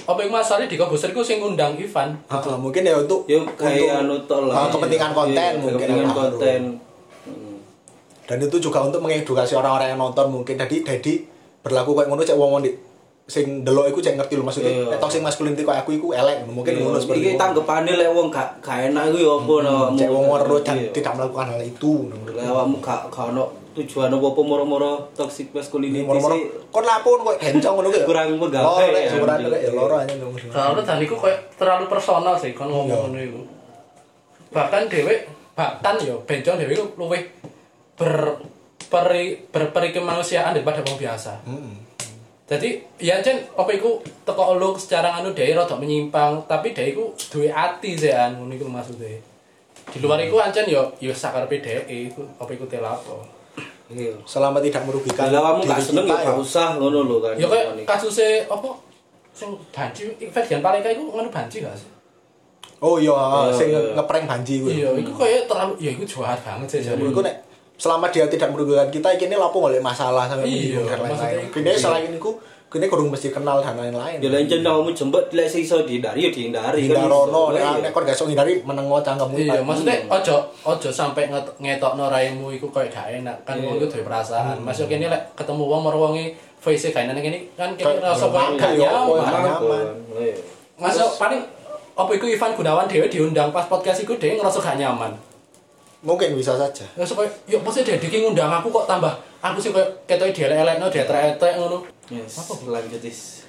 [0.00, 2.12] apa yang masalah di busur iku sing ngundang Ivan.
[2.26, 4.54] Ah, mungkin ya untuk Ya kayak anu untuk tol lah.
[4.56, 6.60] ah, kepentingan konten Iya, mungkin kepentingan Ah, konten.
[7.24, 7.56] Hmm.
[8.26, 11.12] dan itu juga untuk mengedukasi orang-orang yang nonton mungkin jadi jadi
[11.60, 12.70] berlaku kayak ngono cek wong di
[13.30, 14.84] sing delok iku cek ngerti lho maksudnya Iya.
[14.88, 18.26] nek toxic masculinity kayak aku iku elek mungkin Iya, ngono seperti Iki tanggepane lek wong
[18.28, 19.74] gak gak enak iku ya apa no.
[19.94, 20.90] cek wong werut dan Iya.
[20.90, 21.92] tidak melakukan hal itu
[22.28, 26.50] Lek awakmu gak gak ono tujuan apa-apa moro-moro toxic masculinity moro-moro sih.
[26.68, 29.10] kon lapun kok bencong ngono kuwi Kurang menggawe, oh lek ya.
[29.14, 32.98] syukuran lek ya loro aja ngono Soalnya iku koyo terlalu personal sih kon ngomong Iya.
[33.00, 33.40] ngono iku.
[34.50, 35.14] Bahkan dhewe
[35.52, 37.22] bahkan yo bencong dhewe luwih
[37.94, 38.42] ber
[38.82, 41.46] peri, berperi kemanusiaan daripada wong biasa.
[41.46, 41.78] Hmm.
[42.50, 47.04] Jadi ya jen apa iku teko lu secara anu dhewe rada menyimpang, tapi dhewe iku
[47.30, 49.22] duwe ati sih an ngono iku maksudnya.
[49.86, 53.22] Di luar iku ancen yo yo sakarepe dhewe iku apa iku telapo.
[53.90, 54.14] Iya.
[54.22, 57.34] selama tidak merugikan Kalau kamu gak seneng kita, ya gak usah ngono lho kan.
[57.34, 58.70] Ya kayak kasusnya apa
[59.34, 61.90] sing banci Ferdian Paleka iku ngono banci gak sih?
[62.80, 63.80] oh iya Iya, sing iya.
[63.98, 66.96] ngeprank banji kuwi Iya, iku kayak terlalu ya iku jahat banget sih jadi.
[66.96, 67.36] Menurutku nek
[67.80, 71.48] selama dia tidak merugikan kita ini lapo oleh masalah sampai Iya, dan lain-lain.
[71.48, 71.56] itu.
[71.56, 72.30] Kini selain itu
[72.68, 74.20] kini kurang mesti kenal dan lain-lain.
[74.20, 77.02] Ya lain jen kamu jembet lek sih iso dihindari ya dihindari kan.
[77.02, 77.56] Hindarono, iso.
[77.56, 77.72] nek Iya.
[77.80, 79.34] nek kon gak iso ngindari menengo cangkemmu.
[79.34, 83.64] Iya, maksudnya ojo ojo sampai nget- ngetokno raimu iku kayak gak enak kan Iya.
[83.64, 84.60] wong duwe perasaan.
[84.60, 88.44] Masuk kene lek ketemu wong mar wonge face gak enak kene kan kene rasa kayak
[88.46, 89.18] gimana gak ya, nyaman.
[89.18, 89.40] ya?
[89.40, 89.86] nyaman.
[90.14, 90.34] Iya.
[90.76, 91.40] Masuk paling
[91.92, 95.10] apa iku Ivan Gunawan dhewe diundang pas podcast iku dhewe ngerasa gak nyaman.
[96.00, 96.84] Mungkin bisa saja.
[96.96, 100.88] Ya supaya yuk pasti dia diki ngundang aku kok tambah aku sih kayak ketoke dielek-elekno
[100.88, 101.84] dietrek-etrek ngono.
[102.08, 103.44] Yes, lanjut is.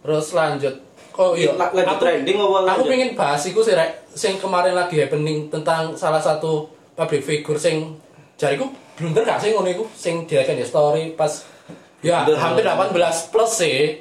[0.00, 0.74] Terus lanjut.
[1.12, 2.88] Oh iya, La- lanjut trending apa Aku lanjut?
[2.88, 8.00] pengen bahas iku sih rek sing kemarin lagi happening tentang salah satu public figure sing
[8.34, 11.44] jariku blunder gak sih ngono iku sing direkan di story pas
[12.00, 12.40] ya Blunder.
[12.40, 12.96] hampir 18
[13.28, 14.00] plus sih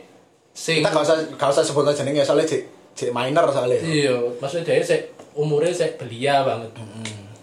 [0.51, 2.61] sing Kita gak usah gak usah sebut jenenge soalnya cek
[2.93, 3.79] cek minor soalnya.
[3.81, 4.99] iya maksudnya dia sih
[5.33, 6.71] umurnya sih belia banget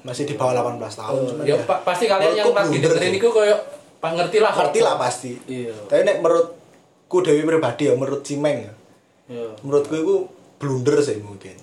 [0.03, 1.21] Masih di bawah 18 tahun.
[1.35, 3.57] cuman ya pa- pasti kalian yang blunder dengerin iku koyo
[3.99, 5.33] pak ngerti lah ngerti lah pasti.
[5.51, 5.75] Iya.
[5.91, 8.73] Tapi nek menurutku Dewi pribadi ya menurut Cimeng ya.
[9.29, 9.49] Iya.
[9.63, 10.17] Menurutku itu
[10.59, 11.55] blunder sih mungkin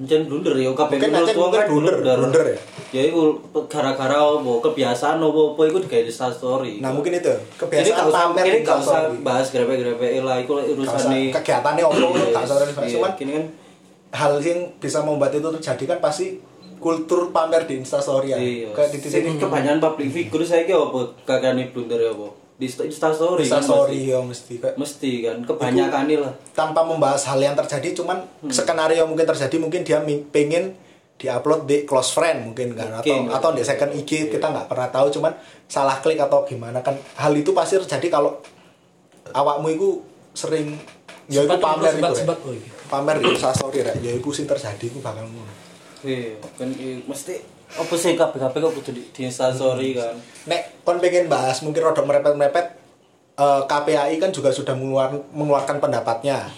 [0.00, 2.58] Jen blunder ya kabeh Mungkin menurut wong mungkin kan blunder, blunder ya?
[2.88, 3.36] Ya iku
[3.68, 6.80] gara-gara apa kebiasaan apa apa iku digawe di story.
[6.80, 7.28] nah mungkin itu
[7.60, 12.88] kebiasaan pamer ini gak usah bahas grepe-grepe lah iku urusane kegiatannya opo gak usah relevasi.
[12.88, 13.44] Iya, cuman kini kan
[14.08, 16.40] hal yang bisa membuat itu terjadi kan pasti
[16.78, 18.70] kultur pamer di instastory ya iya.
[18.72, 22.28] kayak di titik kebanyakan public figure saiki apa kakane blunder ya apa?
[22.58, 23.46] Di Insta story.
[23.46, 26.34] kan instastory ya mesti kayak Mesti kan kebanyakan lah.
[26.58, 28.50] tanpa membahas hal yang terjadi cuman Hmm.
[28.50, 30.02] skenario mungkin terjadi mungkin dia
[30.34, 30.74] pengen
[31.18, 35.06] diupload di close friend mungkin kan atau atau di second IG kita nggak pernah tahu
[35.10, 35.34] cuman
[35.70, 38.38] salah klik atau gimana kan hal itu pasti terjadi kalau
[39.34, 39.88] awakmu itu
[40.34, 40.78] sering
[41.26, 42.70] ya itu pamer itu sempat, oh iya.
[42.88, 45.67] pamer di instastory rek ya itu sih terjadi itu bakal ngono
[46.06, 46.68] Iya, kan
[47.06, 47.34] mesti
[47.68, 50.16] apa sih kabeh-kabeh kok kudu di, di Insta story kan.
[50.48, 52.66] nek kon pengen bahas mungkin rodok merepet-merepet
[53.36, 56.48] eh, KPAI kan juga sudah mengeluarkan, mengeluarkan pendapatnya.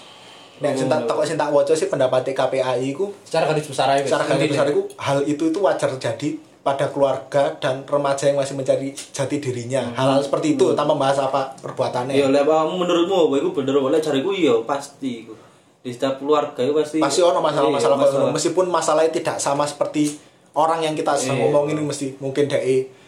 [0.61, 4.05] Nek sing tak takok sing tak waca sih pendapat KPAI ku secara garis besar aja
[4.05, 8.53] secara garis besar itu hal itu itu wajar terjadi pada keluarga dan remaja yang masih
[8.53, 9.81] mencari jati dirinya.
[9.97, 12.13] Hal-hal seperti itu tanpa membahas apa perbuatannya.
[12.13, 13.35] Ya lek kamu menurutmu apa?
[13.41, 13.89] Iku bener apa?
[13.97, 15.33] Lek jariku iya pasti iku.
[15.81, 18.33] Di setiap keluarga itu pasti pasti ono masalah-masalah Iya, ngono.
[18.33, 20.21] meskipun masalahnya tidak sama seperti
[20.53, 21.45] orang yang kita sedang Iya.
[21.49, 23.00] ngomongin ini mesti mungkin DE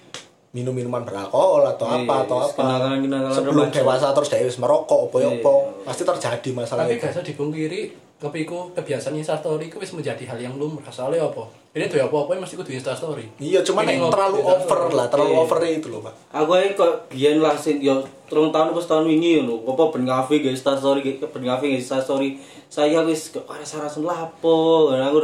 [0.53, 2.65] minum minuman beralkohol atau Iya, apa atau apa
[3.33, 3.73] sebelum remaja.
[3.75, 5.33] dewasa terus DE wis merokok opo Iya.
[5.35, 7.83] opo pasti terjadi masalah tapi itu gak usah dipungkiri
[8.19, 12.13] tapi iku kebiasaan instastory iku wis menjadi hal yang lumrah soalnya apa ini tuh apa
[12.15, 14.63] apa mesti kudu instastory iya cuman Ini yang terlalu instastory.
[14.63, 15.41] over lah terlalu Iya.
[15.41, 19.05] over itu loh pak Aku ae kok biyen lah sing yo terung tahun pas tahun
[19.07, 19.61] wingi lho.
[19.63, 22.37] Apa ben guys Insta story ben guys Insta story.
[22.67, 24.89] Saya wis kok rasa-rasa lapo.
[24.89, 25.19] Aku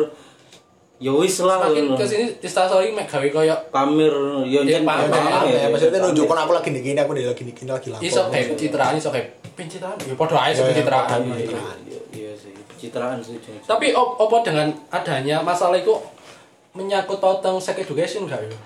[0.99, 1.97] yo wis lah makin ngono.
[1.97, 4.11] kesini instastory mek gawe koyo pamer
[4.43, 5.07] yo Iya, jen pamer.
[5.47, 8.03] Ya, maksudnya nunjukkan aku lagi gini, aku lagi gini, lagi lapor.
[8.03, 11.21] iso kayak pencitraan iso kayak pencitraan ya padha ae Iya, pencitraan
[12.11, 13.39] iya, sih, pencitraan sih.
[13.63, 15.95] Tapi op- apa dengan adanya masalah itu
[16.75, 18.59] menyangkut pautang sex education gak ya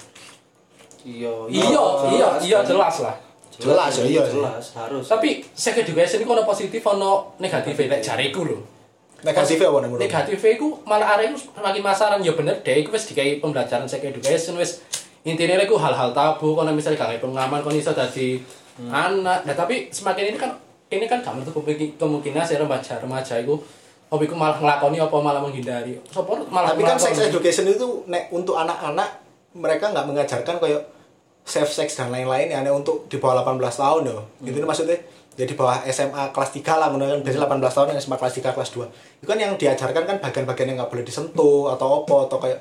[1.03, 3.17] Iya, iya iya iya jelas lah
[3.53, 4.25] Jelas, ya, iya.
[4.25, 5.05] Jelas, harus.
[5.05, 8.59] tapi sex education itu ono positif ono negatif lek jariku lho
[9.23, 10.03] Negatifnya apa nih menurut?
[10.03, 12.19] negatifnya itu malah arek itu semakin masaran.
[12.21, 14.83] Ya bener deh itu wis dikai pembelajaran sex education wis
[15.23, 16.59] intinya itu hal-hal tabu.
[16.59, 18.43] Kalau misalnya gak pengaman kalau iso dadi
[18.91, 19.47] anak.
[19.47, 20.51] Nah tapi semakin ini kan
[20.93, 23.55] ini kan menutup kemungkin- kemungkinan si remaja remaja itu
[24.13, 25.97] hobi ku malah ngelakoni apa malah menghindari.
[26.13, 29.23] Sopo malah Tapi kan sex education itu nek untuk anak-anak
[29.57, 30.83] mereka nggak mengajarkan kayak
[31.47, 34.19] safe sex dan lain-lain ya untuk di bawah 18 tahun ya.
[34.53, 34.99] Itu maksudnya
[35.33, 38.53] ya di bawah SMA kelas 3 lah menggunakan biasanya 18 tahun yang SMA kelas 3
[38.53, 38.85] kelas 2
[39.25, 42.59] itu kan yang diajarkan kan bagian-bagian yang nggak boleh disentuh atau apa atau kayak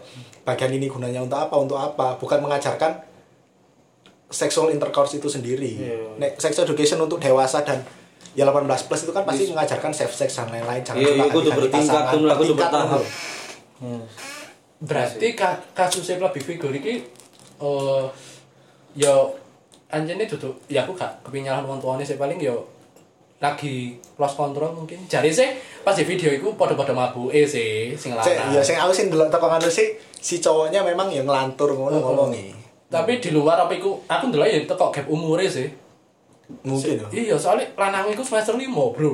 [0.48, 2.16] bagian ini gunanya untuk apa untuk apa.
[2.18, 3.04] Bukan mengajarkan
[4.32, 5.72] sexual intercourse itu sendiri.
[5.76, 6.16] Iya.
[6.16, 7.84] nek sex education untuk dewasa dan
[8.32, 10.80] ya 18 plus itu kan pasti mengajarkan safe sex dan lain-lain.
[10.80, 12.54] Jangan Iya, suka iya, ganti-ganti bertingkat, bertingkat, kudu.
[14.82, 17.06] berarti ka kasusnya lebih figur ini
[17.62, 18.06] eh
[18.98, 19.14] ya
[19.92, 22.56] anjene duduk ya aku gak kepinyalan wong tuane sih paling ya
[23.42, 25.50] lagi lost control mungkin jari sih
[25.82, 29.50] pas di video itu pada-pada mabuke sih sing lanang ya sing aku sing delok teko
[29.50, 32.02] ngono sih si cowoknya memang yang ngelantur ngono oh.
[32.14, 32.54] ngomongi.
[32.86, 35.68] tapi di luar apa iku aku ndelok ya teko gap umure sih
[36.62, 37.08] Mungkin ya.
[37.16, 39.14] iya soalnya lanang iku semester 5 bro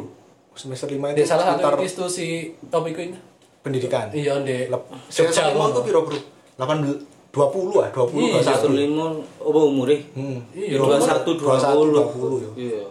[0.57, 2.27] Semester 5 di itu salah sekitar satu institusi
[2.67, 3.17] top iku ini
[3.61, 4.09] pendidikan.
[4.11, 5.79] iya di Lep- Jogja Semester 5 itu ngono.
[5.85, 6.17] piro, Bro?
[6.57, 8.79] 18 20 ah, 20 Iya, Satu 21.
[8.79, 9.05] lima
[9.37, 9.97] apa umure?
[10.15, 10.39] Hmm.
[10.55, 11.75] Dua satu dua 21,
[12.15, 12.39] puluh.
[12.55, 12.85] 20 ya.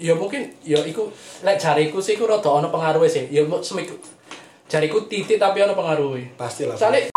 [0.00, 1.12] Ya mungkin ya iku
[1.44, 3.92] lek jariku sih iku rada ana pengaruhe sih ya semiku
[4.64, 6.72] jariku titik tapi ana pengaruhe Pastilah.
[6.72, 7.12] soalnya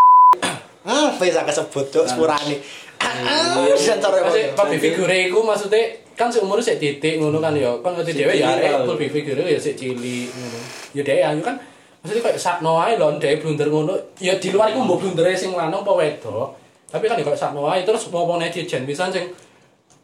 [0.84, 2.60] Ah, bisa kesebut cuk sepurane.
[3.00, 4.24] Ah, sensor ya.
[4.28, 5.80] Masih public figure iku maksudnya
[6.12, 7.72] kan seumur sik titik ngono kan ya.
[7.80, 9.00] Kan ngerti dhewe ya arek lah.
[9.00, 10.60] figure ya sik cilik ngono.
[10.92, 11.56] Ya dhewe ayu kan
[12.04, 13.96] maksudnya kayak sakno ae lho dhewe blunder ngono.
[14.20, 16.48] Ya di luar iku mbok blundere sing lanang apa wedok.
[16.92, 19.32] Tapi kan ya kayak sakno ae terus ngomong netizen bisa sing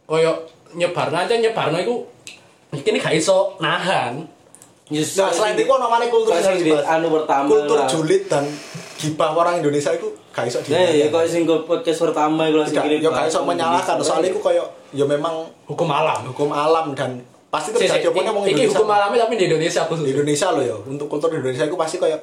[0.03, 1.95] koyo nyebarno aja nyebarno iku
[2.71, 4.23] iki gak iso nahan.
[4.89, 8.41] Yes, Nah, selain itu ono maneh kultur Kok anu pertama kultur julid dan
[8.97, 11.29] gibah orang Indonesia itu gak iso Nah, ya kok dihilangkan.
[11.29, 15.85] sing podcast pertama iku Tidak, ya gak iso menyalahkan soalnya itu kayak ya memang Hukum
[15.85, 16.25] alam.
[16.25, 18.77] hukum alam dan pasti sik, apa ngomong Iki Indonesia.
[18.77, 20.05] hukum alamnya tapi di Indonesia khusus.
[20.05, 22.19] di Indonesia loh ya untuk kultur di Indonesia itu pasti kayak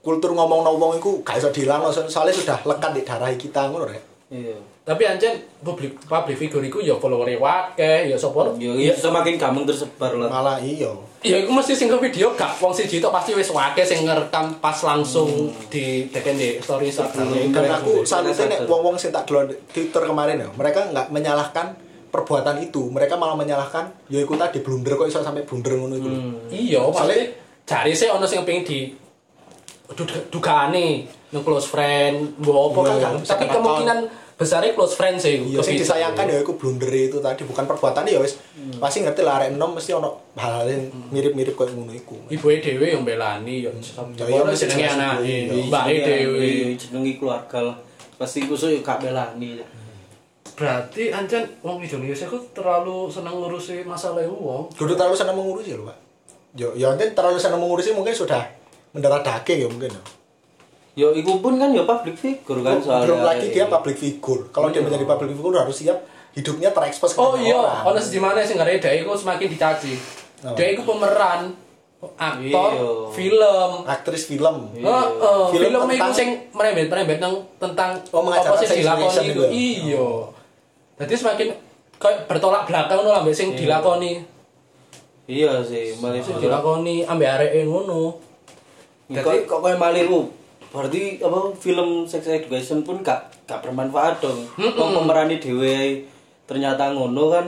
[0.00, 4.54] kultur ngomong-ngomong itu gak iso dihilang soalnya sudah lekat di darah kita ngono rek Iya.
[4.86, 9.66] Tapi anjen public public figure iku ya follower wakeh, ya sapa Ya, iya, semakin gampang
[9.66, 10.30] tersebar lah.
[10.30, 10.86] malah iya
[11.20, 14.54] Ya iku mesti sing ke video gak wong siji tok pasti wis wakeh sing ngerekam
[14.62, 15.26] pas langsung
[15.66, 17.26] di teken di story Instagram.
[17.50, 21.74] dan aku salutnya nek wong-wong sing tak delok di Twitter kemarin ya mereka nggak menyalahkan
[22.10, 26.06] perbuatan itu mereka malah menyalahkan ya iku tadi blunder kok iso sampai blunder ngono itu
[26.06, 26.20] lho.
[26.48, 27.30] Iya, maksudnya
[27.62, 28.90] Jare sih ono sing pengen di
[29.88, 33.98] du- dugane nang close friend, mbok apa kan Iya, bisa tapi kemungkinan
[34.34, 35.38] besarnya close friend sih.
[35.38, 38.34] Iya, sing disayangkan ya iku blunder itu tadi bukan perbuatan ya wis.
[38.76, 42.18] Pasti ngerti lah arek enom mesti ono hal-hal yang mirip-mirip koyo ngono iku.
[42.26, 43.70] Ibuke dhewe yang belani yo.
[43.70, 45.64] Ya, Ya mesti jenenge anake, ibu, iya.
[45.64, 46.48] mbake dhewe.
[46.74, 47.76] jenengi keluarga lah.
[48.16, 49.62] Pasti kusuk yo gak belani.
[50.60, 54.68] Berarti ancen wong Indonesia ku terlalu seneng ngurusi masalah wong.
[54.70, 55.98] Kudu terlalu senang mengurusi lho, Pak.
[56.52, 58.44] Yo, ya nanti terlalu senang mengurusi mungkin sudah
[58.92, 59.90] mendarah daging ya mungkin.
[59.90, 60.02] ya.
[60.98, 63.08] Yo iku pun kan yo public figure kan soalnya.
[63.08, 64.52] Belum lagi dia public figure.
[64.52, 65.96] Kalau dia menjadi public figure harus siap
[66.30, 67.88] hidupnya terekspos ke Oh iya, orang.
[67.88, 69.94] ono sing di mana sing ngare dhek iku semakin dicaci.
[70.42, 70.54] Apa?
[70.54, 71.56] Dhek iku pemeran
[72.16, 72.84] aktor Iya.
[73.12, 73.70] film.
[73.84, 74.56] aktris film.
[74.74, 79.42] Heeh, Film film iku tentang- sing merembet-merembet nang tentang Oh, apa dilakoni education iku.
[79.46, 80.08] itu ya?
[81.00, 81.48] Jadi semakin
[81.96, 84.20] kayak bertolak belakang ngono ambek sing dilakoni.
[85.24, 88.20] Iya sih, malah Sing dilakoni ambek areke ngono.
[89.08, 90.28] Kok kok koyo malih ku.
[90.70, 94.44] Berarti apa film sex education pun gak gak bermanfaat dong.
[94.54, 96.04] Wong pemerani dhewe
[96.44, 97.46] ternyata ngono kan.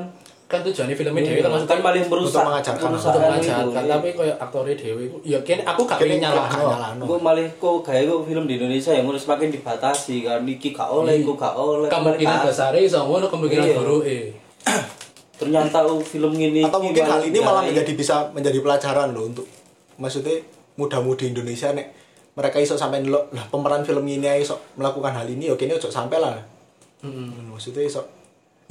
[0.53, 3.93] Kan tujuannya filmnya dhewe kan kan maksudnya paling merusak Untuk mengajarkan untuk perusahaan mengajarkan, iya.
[3.97, 7.05] tapi kayak aktornya dhewe iku ya kene aku gak pengen nyalahno.
[7.09, 10.93] Gue malah kok gaya kok film di Indonesia yang harus semakin dibatasi kan iki gak
[10.93, 11.89] oleh, kok gak oleh.
[11.89, 13.77] Kemungkinan besar iso ngono kemungkinan Iya.
[13.81, 14.19] buruke.
[15.41, 19.49] Ternyata oh, film ini Atau mungkin hal ini malah menjadi bisa menjadi pelajaran loh untuk
[19.97, 20.37] maksudnya
[20.77, 21.97] muda-mudi Indonesia nek
[22.37, 25.89] mereka iso sampai ndelok lah pemeran film ini iso melakukan hal ini oke ini ojo
[25.89, 26.37] sampai lah.
[27.49, 28.05] Maksudnya iso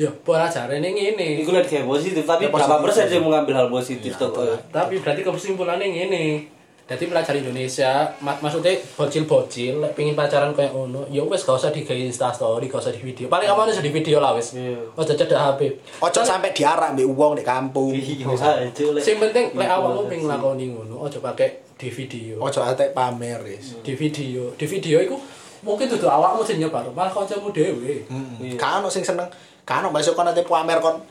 [0.02, 1.46] Ya, pelajarane ngene.
[1.46, 4.34] Iku lihat kayak positif, tapi Ya, berapa persen sih mengambil hal positif tuh?
[4.74, 6.50] Tapi berarti kesimpulannya ngene.
[6.92, 11.72] Jadi pelajar Indonesia, mak maksudnya bocil-bocil, lek pengin pacaran kayak ngono, ya wes gak usah
[11.72, 13.32] digawe Insta story, gak usah di video.
[13.32, 14.60] Paling apa bisa di video lah wes.
[14.60, 14.76] Iya.
[15.00, 15.72] Ojo cedak HP.
[16.04, 17.96] ojo sampai diarak mbek wong di kampung.
[17.96, 19.00] Iya, itu lek.
[19.00, 20.10] Sing penting lek Iya, awakmu sih.
[20.12, 22.44] pengen nglakoni ngono, ojo pakai di video.
[22.44, 23.40] Ojo ate pamer.
[23.80, 25.16] Di video, di video iku
[25.62, 28.06] mungkin dudu awakmu sing nyebar, malah kancamu dhewe.
[28.10, 28.38] Hmm.
[28.58, 29.30] Kan ono sing seneng,
[29.66, 31.02] kan ono masuk kon ate pamer kon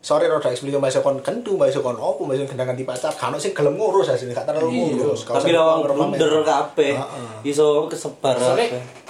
[0.00, 3.36] Sorry roda eksplisit masuk kon kentu, masuk kon opo, masuk gendangan di pacar, kan ono
[3.36, 5.28] sing gelem ngurus asline gak terlalu ngurus.
[5.28, 6.96] Gak Tapi lawang blunder kabeh.
[6.96, 7.52] Heeh.
[7.52, 8.40] Iso kesebar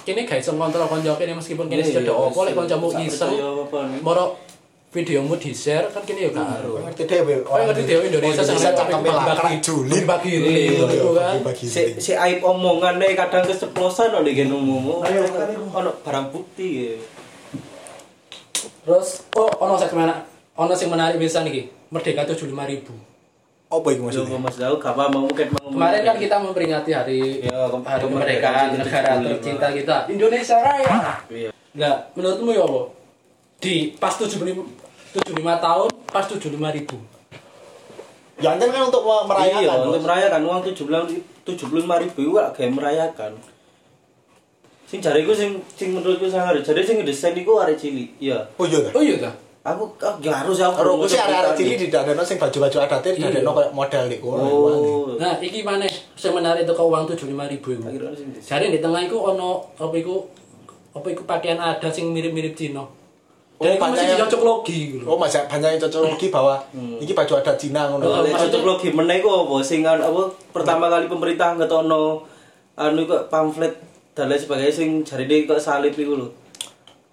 [0.03, 3.39] kini gak iso ngontrol konco kene meskipun kene iya, opo lek kancamu iseng.
[3.39, 4.01] nih.
[4.03, 4.50] Moro
[4.91, 6.83] videomu di-share kan kene ya karo.
[6.83, 7.47] Ngerti dhewe.
[7.47, 10.03] Oh, ngerti dhewe Indonesia Indonesia sampai cakep lakrak julid.
[10.03, 11.35] bagi Iya, gitu kan.
[11.55, 15.07] Si, si aib omongan nih kadang keceplosan oleh gen ngomong.
[15.71, 16.95] Ono barang bukti ya.
[18.83, 20.11] Terus oh ono segmen
[20.53, 22.51] ono sing menarik bisa nih Merdeka 75.000.
[23.71, 24.35] Apa Yo maksudnya?
[24.37, 28.03] Mas Dau gak apa mau mungkin mau Kemarin kan kita memperingati hari Ya, ke- hari
[28.03, 29.31] kemerdekaan negara 75.
[29.31, 30.91] tercinta kita Indonesia Raya.
[31.31, 31.51] Iya.
[31.71, 32.83] Nah, menurutmu ya apa?
[33.61, 34.41] Di pas 75
[35.13, 37.21] 75 tahun pas 75.000.
[38.41, 39.61] Ya kan kan untuk merayakan.
[39.61, 41.05] Iya, untuk merayakan uang tujuh puluh
[41.45, 43.37] tujuh puluh lima ribu itu kayak merayakan.
[44.89, 48.17] Sing jariku sing sing menurutku sangar, jadi sing ngedesain iku arek cilik.
[48.17, 48.43] Iya.
[48.57, 48.91] Oh iya ta?
[48.97, 49.31] Oh iya ta?
[49.61, 49.93] Aku
[50.25, 50.73] ya harus aku.
[50.81, 54.41] Karo sih arek-arek cilik didadekno sing baju-baju adatnya didadekno kayak model kono.
[54.49, 55.15] Oh.
[55.21, 55.85] Nah, iki mana
[56.17, 57.69] sing menarik itu ke uang 75.000 iku.
[57.85, 58.51] Akhirnya sing ngedesain.
[58.57, 60.27] Jadi di tengah iku ono apa iku
[60.97, 62.89] apa iku pakaian adat sing mirip-mirip Cina.
[63.61, 65.05] Oh, Dan iku mesti pakaian- cocok logi gitu.
[65.05, 66.55] Oh, Mas banyak yang cocok lagi bahwa
[66.97, 68.03] iki baju adat Cina ngono.
[68.03, 72.25] Oh, cocok logi meneh iku apa sing an- apa pertama kali pemerintah ngetokno
[72.75, 73.77] anu kok pamflet
[74.13, 76.29] dan lain sebagainya sing jarine kok salib iku lho.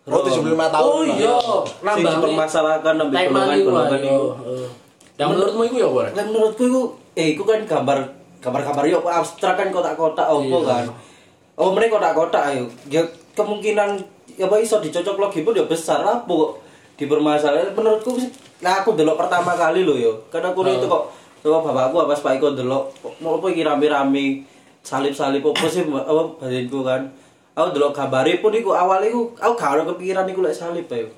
[0.05, 0.39] Oh, 75
[0.71, 0.87] tahun.
[0.87, 3.99] Oh iya, Sing lambangnya dipermasalahkan ambil tema golongan iku, golongan ayo.
[3.99, 4.23] iku.
[4.39, 4.69] Heeh.
[5.13, 6.07] Dan menurutmu iku ya, Bor?
[6.07, 6.81] Lah menurutku itu
[7.13, 7.97] eh itu kan gambar
[8.39, 10.59] gambar-gambar yo abstrak kan kotak-kotak opo Iya.
[10.63, 10.83] kan.
[11.55, 12.71] Oh mereka kotak-kotak ayo.
[12.87, 13.03] Ya
[13.35, 14.05] kemungkinan ya
[14.37, 16.51] apa iso dicocok logi pun ya besar apa kok
[16.97, 18.29] dipermasalahkan menurutku sih
[18.61, 21.03] nah aku delok pertama kali lo yo karena aku itu kok
[21.45, 22.83] coba bapakku apa Pak Iko delok
[23.21, 24.41] mau apa iki rame-rame
[24.81, 27.01] salib-salib apa sih apa badanku kan.
[27.57, 31.09] Aku delok gambare pun iku awal iku aku gak ada kepikiran iku lek salib ayo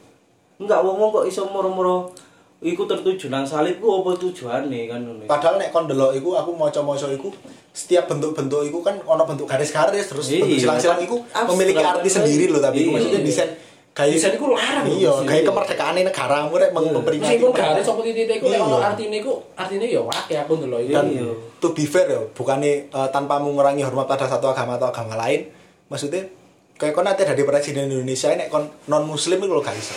[0.60, 2.12] enggak wong kok iso moro-moro
[2.61, 6.51] iku tertuju nang salib ku apa tujuane kan ngono Padahal nek kon delok iku aku
[6.53, 7.31] maca-maca iku
[7.71, 11.47] setiap bentuk-bentuk iku kan ono bentuk garis-garis terus Iya, bentuk silang-silang iku abstrak.
[11.49, 12.95] memiliki arti sendiri loh tapi iku Iya.
[12.97, 13.49] maksudnya desain
[13.89, 17.31] kayak Desain iku larang Iya, kayak kemerdekaan negaramu rek memperingati.
[17.31, 18.65] Meskipun garis apa titik iku lek Iya.
[18.65, 20.93] ono artine iku artine ya akeh aku ndelok iku.
[20.93, 21.29] dan Iya.
[21.57, 25.47] to be fair ya bukannya eh, tanpa mengurangi hormat pada satu agama atau agama lain
[25.87, 26.27] maksudnya
[26.75, 29.95] kayak kon nanti dari presiden Indonesia nek kon non muslim itu lo gak bisa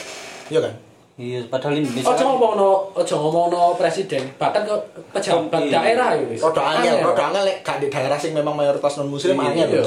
[0.49, 0.75] iya kan
[1.13, 4.73] Iya, padahal Indonesia Ojo kan- ngomongno ojo ngomongno presiden, bahkan ke
[5.13, 5.73] pejabat Iya.
[5.75, 6.41] daerah ya wis.
[6.41, 7.05] rodo angel Angel.
[7.05, 9.85] rodo angel gak di daerah sing memang mayoritas non muslim Iya, angel iya.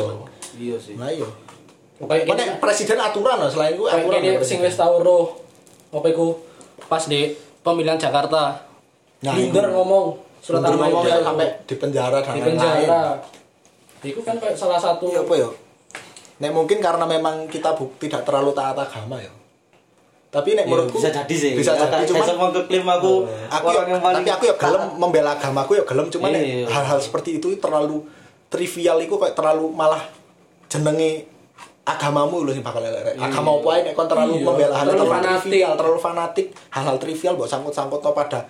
[0.56, 0.94] Iya sih.
[0.96, 1.26] nah iya
[1.98, 5.34] Kayak nek presiden aturan loh selain kayak aturan kene loh sing wis tau roh
[5.90, 6.38] apa iku
[6.86, 8.62] pas di pemilihan Jakarta.
[9.22, 9.56] Nah, iku.
[9.74, 10.06] ngomong
[10.38, 12.60] surat ngomong ya sampai di penjara dan di lain-lain.
[12.86, 13.02] penjara
[14.04, 15.50] itu kan kayak salah satu Iya apa ya?
[16.38, 19.32] Nek mungkin karena memang kita tidak terlalu taat agama ya.
[20.36, 21.52] Tapi nek Ya, menurutku bisa jadi sih.
[21.56, 23.14] Bisa jadi Saya cuman sama klaim aku
[23.48, 26.44] aku orang ya, yang paling tapi aku ya gelem membela agamaku ya gelem cuman nek
[26.44, 26.66] Iya.
[26.68, 28.04] hal-hal seperti itu terlalu
[28.52, 30.04] trivial itu kayak terlalu malah
[30.68, 31.24] jenenge
[31.86, 33.16] agamamu lho sing bakal elek.
[33.16, 37.34] Agama apa ae nek kon terlalu Iya, membela hal terlalu trivial, terlalu fanatik, hal-hal trivial
[37.40, 38.44] mbok sangkut-sangkut pada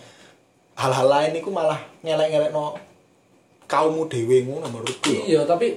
[0.75, 2.75] hal-hal lain iku malah ngelek-ngelekno
[3.65, 5.21] kaummu dhewe ngono menurutku ya.
[5.25, 5.73] iya tapi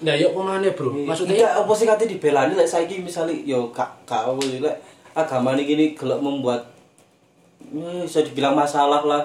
[0.00, 4.26] ya yuk pemane bro maksudnya apa sih kate dibelani lek saiki misale yo gak gak
[4.26, 4.76] apa sih lek
[5.12, 6.70] agama ini gini gelek membuat
[7.62, 9.22] eh, bisa dibilang masalah lah.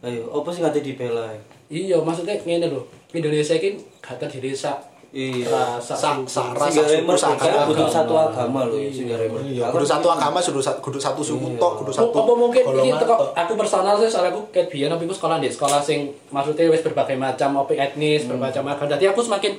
[0.00, 1.30] Ayo, apa sih kate dibela?
[1.68, 5.44] iya maksudnya ngene lho Indonesia ini gak terdiri sak Iya.
[5.44, 6.24] rasa Sa- suku.
[6.24, 7.92] sa- rasa Sing suku, sa- merdeka kudu agama.
[7.92, 11.72] satu agama loh sing gare Iya, kudu satu agama, kudu satu, kudu satu suku tok,
[11.78, 15.12] kudu satu Apa, mungkin iki teko aku personal sih soalnya aku ket biyen tapi aku
[15.14, 15.98] sekolah di sekolah sing
[16.28, 18.84] maksudnya wis berbagai macam apa etnis, berbagai macam.
[18.86, 19.52] Jadi aku semakin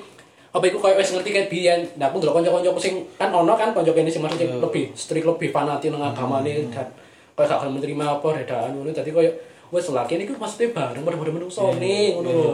[0.53, 1.81] apa iku koyo wis ngerti ket biyen.
[1.97, 5.49] Nah aku ndelok kanca-kancaku sing kan ono kan kanca kene sing maksudnya lebih strict lebih
[5.49, 6.85] fanatik nang agamane dan
[7.33, 8.93] koyo gak akan menerima apa redaan ngono.
[8.93, 9.33] Dadi koyo
[9.73, 12.53] wis laki niku maksudnya bareng pada-pada menungsone ngono lho.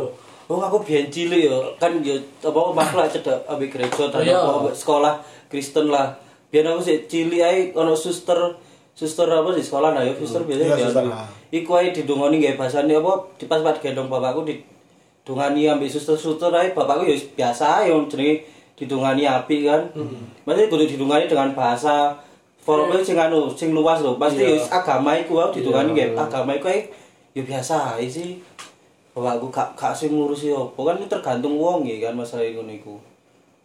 [0.50, 4.40] Oh aku biyen cilik yo kan yo apa makhluk cedek ambek gereja dan Iya.
[4.42, 5.14] apa sekolah
[5.52, 6.16] Kristen lah.
[6.50, 8.58] Biyen aku sih cilik ae ono suster
[8.96, 11.28] suster apa di sekolah nah yo suster Iya, nah.
[11.52, 14.58] Iku ae didongoni gawe basane apa di pas pas gendong bapakku di
[15.30, 19.86] dongani ambek suster-suster ae bapakku yo biasa ae yang jenenge didongani api kan.
[20.42, 22.18] Maksudnya kudu didongani dengan bahasa
[22.66, 24.18] formal sing anu sing luas lho.
[24.18, 26.90] Pasti yo agama iku wae didongani gawe agama iku ae
[27.38, 28.42] yo biasa ae sih.
[29.14, 32.98] Bapakku gak gak sing ngurusi apa kan tergantung wong ya kan masalah ngono iku.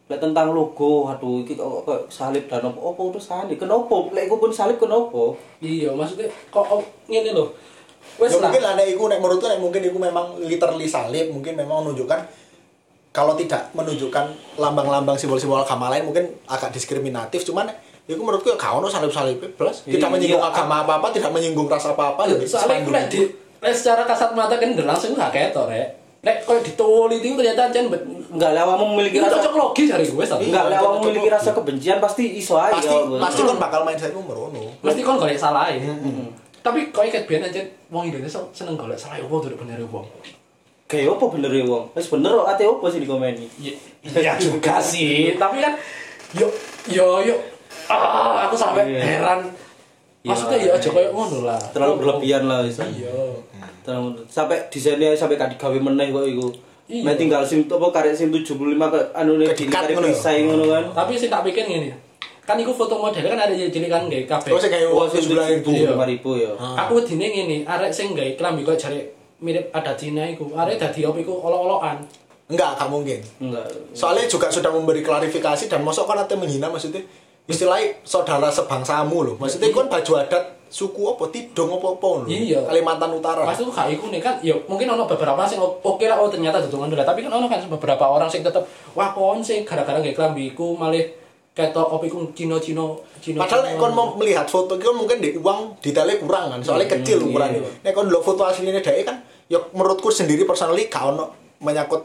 [0.04, 3.56] Lek tentang logo, aduh iki kok kok salib dan apa apa urusane.
[3.56, 4.12] Kenapa?
[4.12, 5.32] Lek iku pun salib kenapa?
[5.64, 6.68] Iya, maksudnya kok
[7.08, 7.48] ngene lho.
[8.14, 8.46] Ya lah.
[8.46, 12.20] mungkin lah nek iku nek menurutku nek mungkin iku memang literally salib, mungkin memang menunjukkan
[13.14, 14.24] kalau tidak menunjukkan
[14.58, 17.70] lambang-lambang simbol-simbol agama lain mungkin agak diskriminatif, cuman
[18.04, 20.52] Iku menurutku ya gak ono salib-salib plus tidak Iya, menyinggung iya.
[20.52, 22.28] agama apa-apa, tidak menyinggung ras apa-apa.
[22.28, 23.20] ya soalnya aku lek di
[23.72, 25.88] secara kasat mata kan udah langsung gak ketok rek
[26.20, 27.88] lek kalau ditoliti itu ternyata ancen
[28.34, 30.64] Enggak awakmu memiliki rasa cocok logis hari gue tapi Enggak
[31.00, 32.76] memiliki rasa kebencian pasti iso ae.
[32.76, 34.68] pasti ya, pasti kan bakal mindsetmu merono.
[34.84, 35.80] mesti kon golek salah ya
[36.64, 39.84] tapi kau ikat biar aja wong Indonesia seneng golek salah ya wong tuh bener ya
[39.84, 40.08] wong
[40.84, 41.84] Kayak apa bener ya wong?
[41.92, 43.44] Wis bener kok ate apa sih dikomeni?
[43.58, 45.72] iya juga sih tapi kan
[46.32, 46.48] yo
[46.86, 47.36] yo yo
[47.86, 49.00] ah aku sampai Iya.
[49.00, 49.40] heran
[50.22, 52.80] maksudnya ya aja kayak ngono lah Terlalu berlebihan lah wis.
[52.80, 53.12] iya
[53.80, 56.48] Terlalu sampai desainnya sampai gak digawe meneh kok iku.
[56.84, 57.00] Iya.
[57.02, 58.44] Mek tinggal sim apa karek sim 75
[58.76, 60.08] ke anu nih Ke di dikat karek ngono
[60.64, 60.68] ya?
[60.70, 60.84] kan.
[60.94, 61.92] tapi sih tak pikir gini
[62.44, 65.20] kan iku foto modelnya kan ada jadi kan gak kabeh Terus kayak Oh, uang sim
[65.22, 65.72] sebelah ibu.
[65.72, 65.96] 75.000
[66.38, 66.50] ya.
[66.76, 69.00] aku dine ngene arek sing gawe klambi kok jare
[69.38, 72.04] mirip ada Cina iku arek dadi opo iku olok-olokan
[72.44, 73.16] Enggak, gak mungkin.
[73.38, 73.64] Enggak.
[73.90, 77.00] Soalnya juga sudah memberi klarifikasi dan masuk kan nanti menghina maksudnya
[77.42, 79.34] istilahnya saudara sebangsamu loh.
[79.34, 82.26] Maksudnya kan baju adat suku apa tidong apa apa loh.
[82.26, 82.60] Iya.
[82.62, 83.48] Kalimantan Utara.
[83.48, 86.60] Itu gak iku nih kan, ya mungkin ono beberapa sing o- oke lah oh ternyata
[86.60, 88.60] dutungan dulu, tapi kan ono kan beberapa orang sing tetep
[88.92, 91.00] wah kon sing gara-gara gak klambi iku malih
[91.54, 92.82] ketok opo iku Cina-Cina
[93.22, 93.46] Cina.
[93.46, 97.22] Padahal nek kon mau melihat foto itu mungkin di uang detailnya kurang kan, soalnya kecil
[97.30, 97.62] ukurannya.
[97.86, 101.30] Nek kon lihat foto aslinya dia kan, ya menurutku sendiri personally gak ono
[101.62, 102.02] menyangkut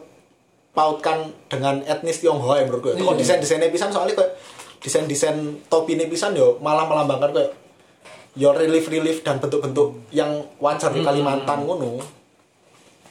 [0.71, 2.93] pautkan dengan etnis Tionghoa ya menurutku.
[2.93, 3.17] Kok Iya.
[3.17, 4.31] desain-desainnya pisan soalnya kayak
[4.79, 5.35] desain-desain
[5.67, 7.51] topi ini pisan yo malah melambangkan kayak
[8.37, 11.99] yo relief-relief dan bentuk-bentuk yang wajar di Kalimantan ngono.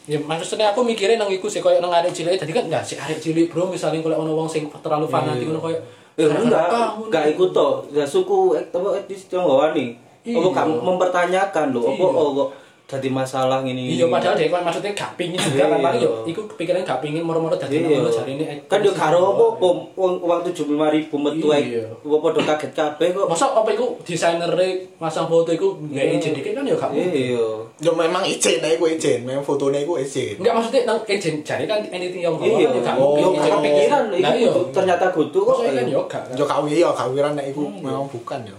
[0.08, 2.96] Ya maksudnya aku mikirin nang iku sih koyo nang arek cilik tadi kan enggak sih
[2.96, 5.76] arek cilik bro misalnya kalau ono wong sing terlalu fanatik ngono koyo
[6.18, 6.66] Eh enggak,
[6.98, 7.86] enggak ikut toh.
[7.94, 9.94] Ya suku et- apa etnis Tionghoa nih.
[10.26, 10.42] Iya.
[10.42, 12.44] Apa gak mempertanyakan loh, apa Iya.
[12.88, 13.92] Jadi masalah ini.
[13.92, 15.84] Iya padahal dia kan maksudnya gak pingin juga kan Iya.
[15.84, 18.00] paling yo iku kepikiran gak pingin moro-moro dadi Iya.
[18.00, 21.60] ngono jare ini Kan yo karo apa apa uang uang 75.000 metu ae.
[21.68, 21.84] Iya.
[22.00, 23.28] Padha kaget kabeh kok.
[23.28, 24.48] Masa apa iku desainer
[24.96, 27.12] masang foto iku nggak izin dikit kan ya gak mungkin.
[27.12, 27.46] Iya.
[27.76, 30.40] Yo memang izin aja gue izin, memang fotonya gue izin.
[30.40, 33.36] Enggak maksudnya nang izin jare kan anything yang Iya, ya gak oh, mungkin.
[33.36, 34.48] gak kepikiran iki iya.
[34.48, 35.60] kudu- ternyata kudu kok.
[35.60, 36.24] Kan yo gak.
[36.32, 38.56] Yo kawi ya kawiran nek iku memang bukan yo.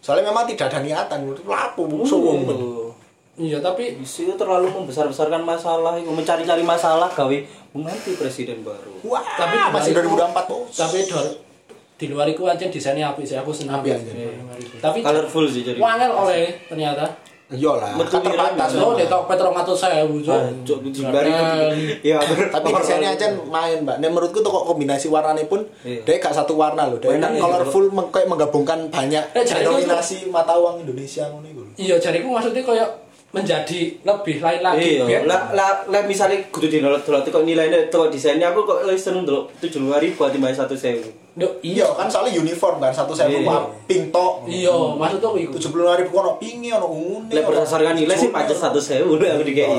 [0.00, 2.56] Soalnya memang tidak ada niatan, lapo musuh wong men.
[3.40, 7.36] Iya tapi Isi itu terlalu membesar-besarkan masalah itu mencari-cari masalah gawe
[7.72, 9.00] mengganti presiden baru.
[9.02, 10.68] Wah, Tapi masih kembali- 2024 bos.
[10.70, 11.40] tapi do-
[11.96, 13.76] di luar iku aja desainnya apik sih aku seneng.
[13.76, 14.08] Apik aja.
[14.10, 14.32] Iya.
[14.78, 15.76] Tapi Colorful sih jadi.
[15.76, 17.08] wangel oleh ternyata.
[17.50, 18.78] Iya lah, kan terbatas.
[18.78, 18.94] Oh, memang.
[18.94, 20.30] di Tokped 200.000 Cuk.
[20.30, 22.06] Ah, Cuk, jembari itu.
[22.06, 22.22] Ya,
[22.54, 23.98] Tapi desainnya aja main, Mbak.
[23.98, 25.98] Nek menurutku tuh kok kombinasi warnanya pun Iya.
[26.00, 26.96] dia gak satu warna loh.
[26.96, 27.42] Dia kan Iya.
[27.42, 31.60] colorful kayak menggabungkan banyak Eh, itu denominasi mata uang Indonesia ngono iku.
[31.60, 31.72] lho.
[31.74, 32.86] Iya, jariku maksudnya koyo
[33.30, 34.98] menjadi lebih lain lagi.
[34.98, 38.98] Iya, Biar- lah lah lah misalnya kudu dinolak-dolak kok nilainya kok desainnya aku kok lebih
[38.98, 41.06] seneng delok 75.000 ketimbang 1.000.
[41.30, 43.54] Nduk, iya kan soalnya uniform kan satu saya Iya.
[43.86, 45.52] pink tok Iya, maksud aku iku.
[45.54, 49.44] tujuh puluh ribu ono pingi ono ungu Lek berdasarkan nilai sih pancet 1.000 lek aku
[49.46, 49.78] dikei.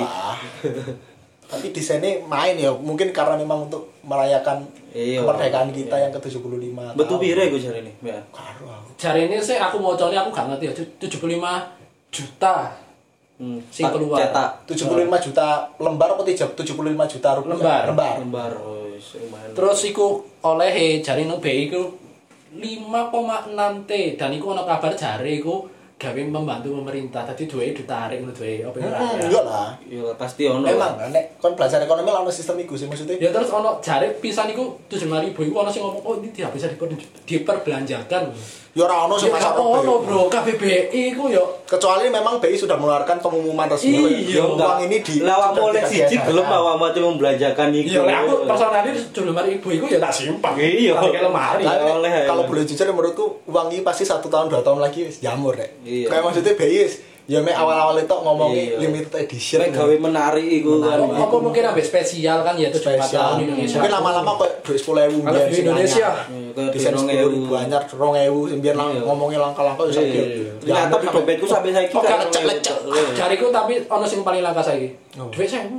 [1.43, 5.19] tapi desainnya main ya mungkin karena memang untuk merayakan Iya.
[5.19, 8.31] kemerdekaan kita yang ke 75 Betul pire jarene, Mbak?
[8.31, 8.87] Karo aku.
[8.95, 10.73] Jari ini sih aku mau aku gak ngerti ya.
[10.97, 11.75] 75
[12.07, 12.55] juta
[13.41, 14.21] Hmm, Sing keluar.
[14.21, 14.85] cetak 75
[15.19, 16.77] juta lembar apa tidak 75
[17.09, 17.83] juta rupiah Lembar.
[17.89, 18.51] lembar lembar.
[18.55, 18.93] Oh.
[19.51, 20.05] Terus iku
[20.43, 20.69] oleh
[21.01, 21.81] jari no BI iku
[22.53, 22.77] 5,6
[23.83, 25.65] T dan iku ono kabar jari iku
[25.95, 27.21] gawe membantu pemerintah.
[27.23, 29.21] Tadi duwe ditarik ngono duwe apa Hmm, ya.
[29.23, 30.61] enggak lah Iya, pasti ono.
[30.61, 34.09] memang nek kon belajar ekonomi lah ono sistem iku sih maksudnya Ya terus ono jari
[34.15, 36.89] pisan iku 75.000 iku ono sing ngomong oh ini tidak bisa diper,
[37.23, 38.33] diperbelanjakan.
[38.71, 42.75] Ya ora ono sing Ya masak ono bro, KBBI iku yo kecuali memang BI sudah
[42.75, 44.75] mengeluarkan pengumuman resmi Iya, uang enggak.
[44.87, 47.87] ini di lah awakmu sudah oleh siji gelem awakmu ati membelanjakan iku.
[47.87, 50.53] Iya, lah aku personalnya 75.000 iku ya tak simpan.
[50.59, 50.93] Iya.
[50.99, 51.63] Tak kayak lemari.
[52.27, 52.47] Kalau ya.
[52.47, 55.71] boleh jujur menurutku uang ini pasti satu tahun dua tahun lagi wis jamur deh.
[55.87, 56.07] Iya.
[56.11, 56.75] Kayak maksudnya BI
[57.29, 58.77] ya mek awal-awal itu ngomongin Iya.
[58.81, 59.59] limited edition.
[59.61, 60.99] Lek gawe menarik iku kan.
[61.05, 63.21] Apa, mungkin ambek spesial kan ya 74 spesial.
[63.21, 63.75] tahun Indonesia.
[63.77, 67.53] Mungkin lama-lama kok duit sepuluh ribu Kalau di Indonesia, kayak desain ribu
[67.95, 69.01] rong ewu biar lang Iya.
[69.05, 70.51] ngomongin langkah-langkah bisa Iya, iya.
[70.59, 72.77] Ternyata di dompetku sampai saiki kan lecek-lecek?
[73.15, 74.89] Jariku tapi ono sing paling langka saiki.
[75.31, 75.69] Duit 1000.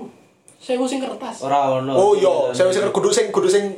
[0.62, 1.43] 1000 sing kertas.
[1.43, 1.93] Ora ono.
[1.93, 3.76] Oh iya, saya sing kudu sing kudu sing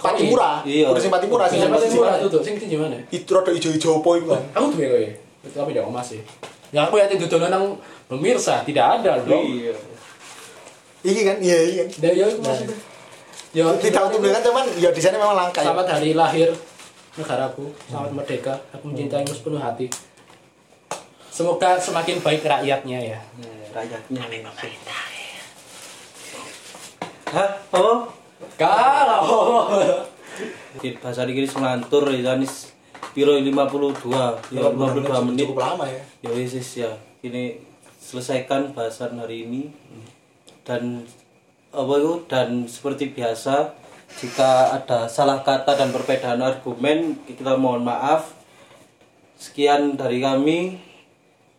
[0.00, 0.64] pati murah.
[0.64, 0.88] Iya.
[0.90, 2.96] Kudu sing pati murah sing sing murah tuh, sing di mana?
[3.12, 4.28] itu rada ijo-ijo apa iku.
[4.56, 5.08] Aku duwe kowe.
[5.46, 6.20] Tapi emas sih.
[6.74, 7.78] Ya aku ya tidur nang
[8.10, 9.46] pemirsa, tidak ada dong.
[9.46, 9.74] Iya.
[11.06, 11.84] Iki kan, iya iya.
[12.02, 12.78] Dan ya itu maksudnya.
[13.54, 15.70] Ya Tidak untuk beli kan cuman ya di sana memang langka ya.
[15.70, 16.50] Selamat hari lahir
[17.16, 18.54] negaraku, selamat merdeka.
[18.74, 19.88] Aku mencintaimu sepenuh hati.
[21.32, 23.18] Semoga semakin baik rakyatnya ya.
[23.40, 25.02] Nah, rakyatnya pemerintah.
[27.32, 27.50] Hah?
[27.76, 28.08] Oh?
[28.56, 29.24] Kalau
[30.76, 32.75] Di bahasa dikit selantur ya nis
[33.16, 36.02] piro 52 ya 52 menit Cukup lama ya.
[36.22, 36.92] ya wis ya.
[37.24, 37.58] Ini
[37.96, 39.72] selesaikan bahasan hari ini.
[40.66, 41.06] Dan
[41.72, 42.22] apa itu?
[42.30, 43.72] Dan seperti biasa
[44.20, 48.34] jika ada salah kata dan perbedaan argumen kita mohon maaf.
[49.36, 50.80] Sekian dari kami.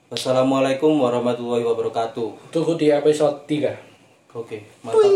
[0.08, 2.50] Wassalamualaikum warahmatullahi wabarakatuh.
[2.56, 3.88] Tunggu di episode 3.
[4.38, 5.12] oke mantap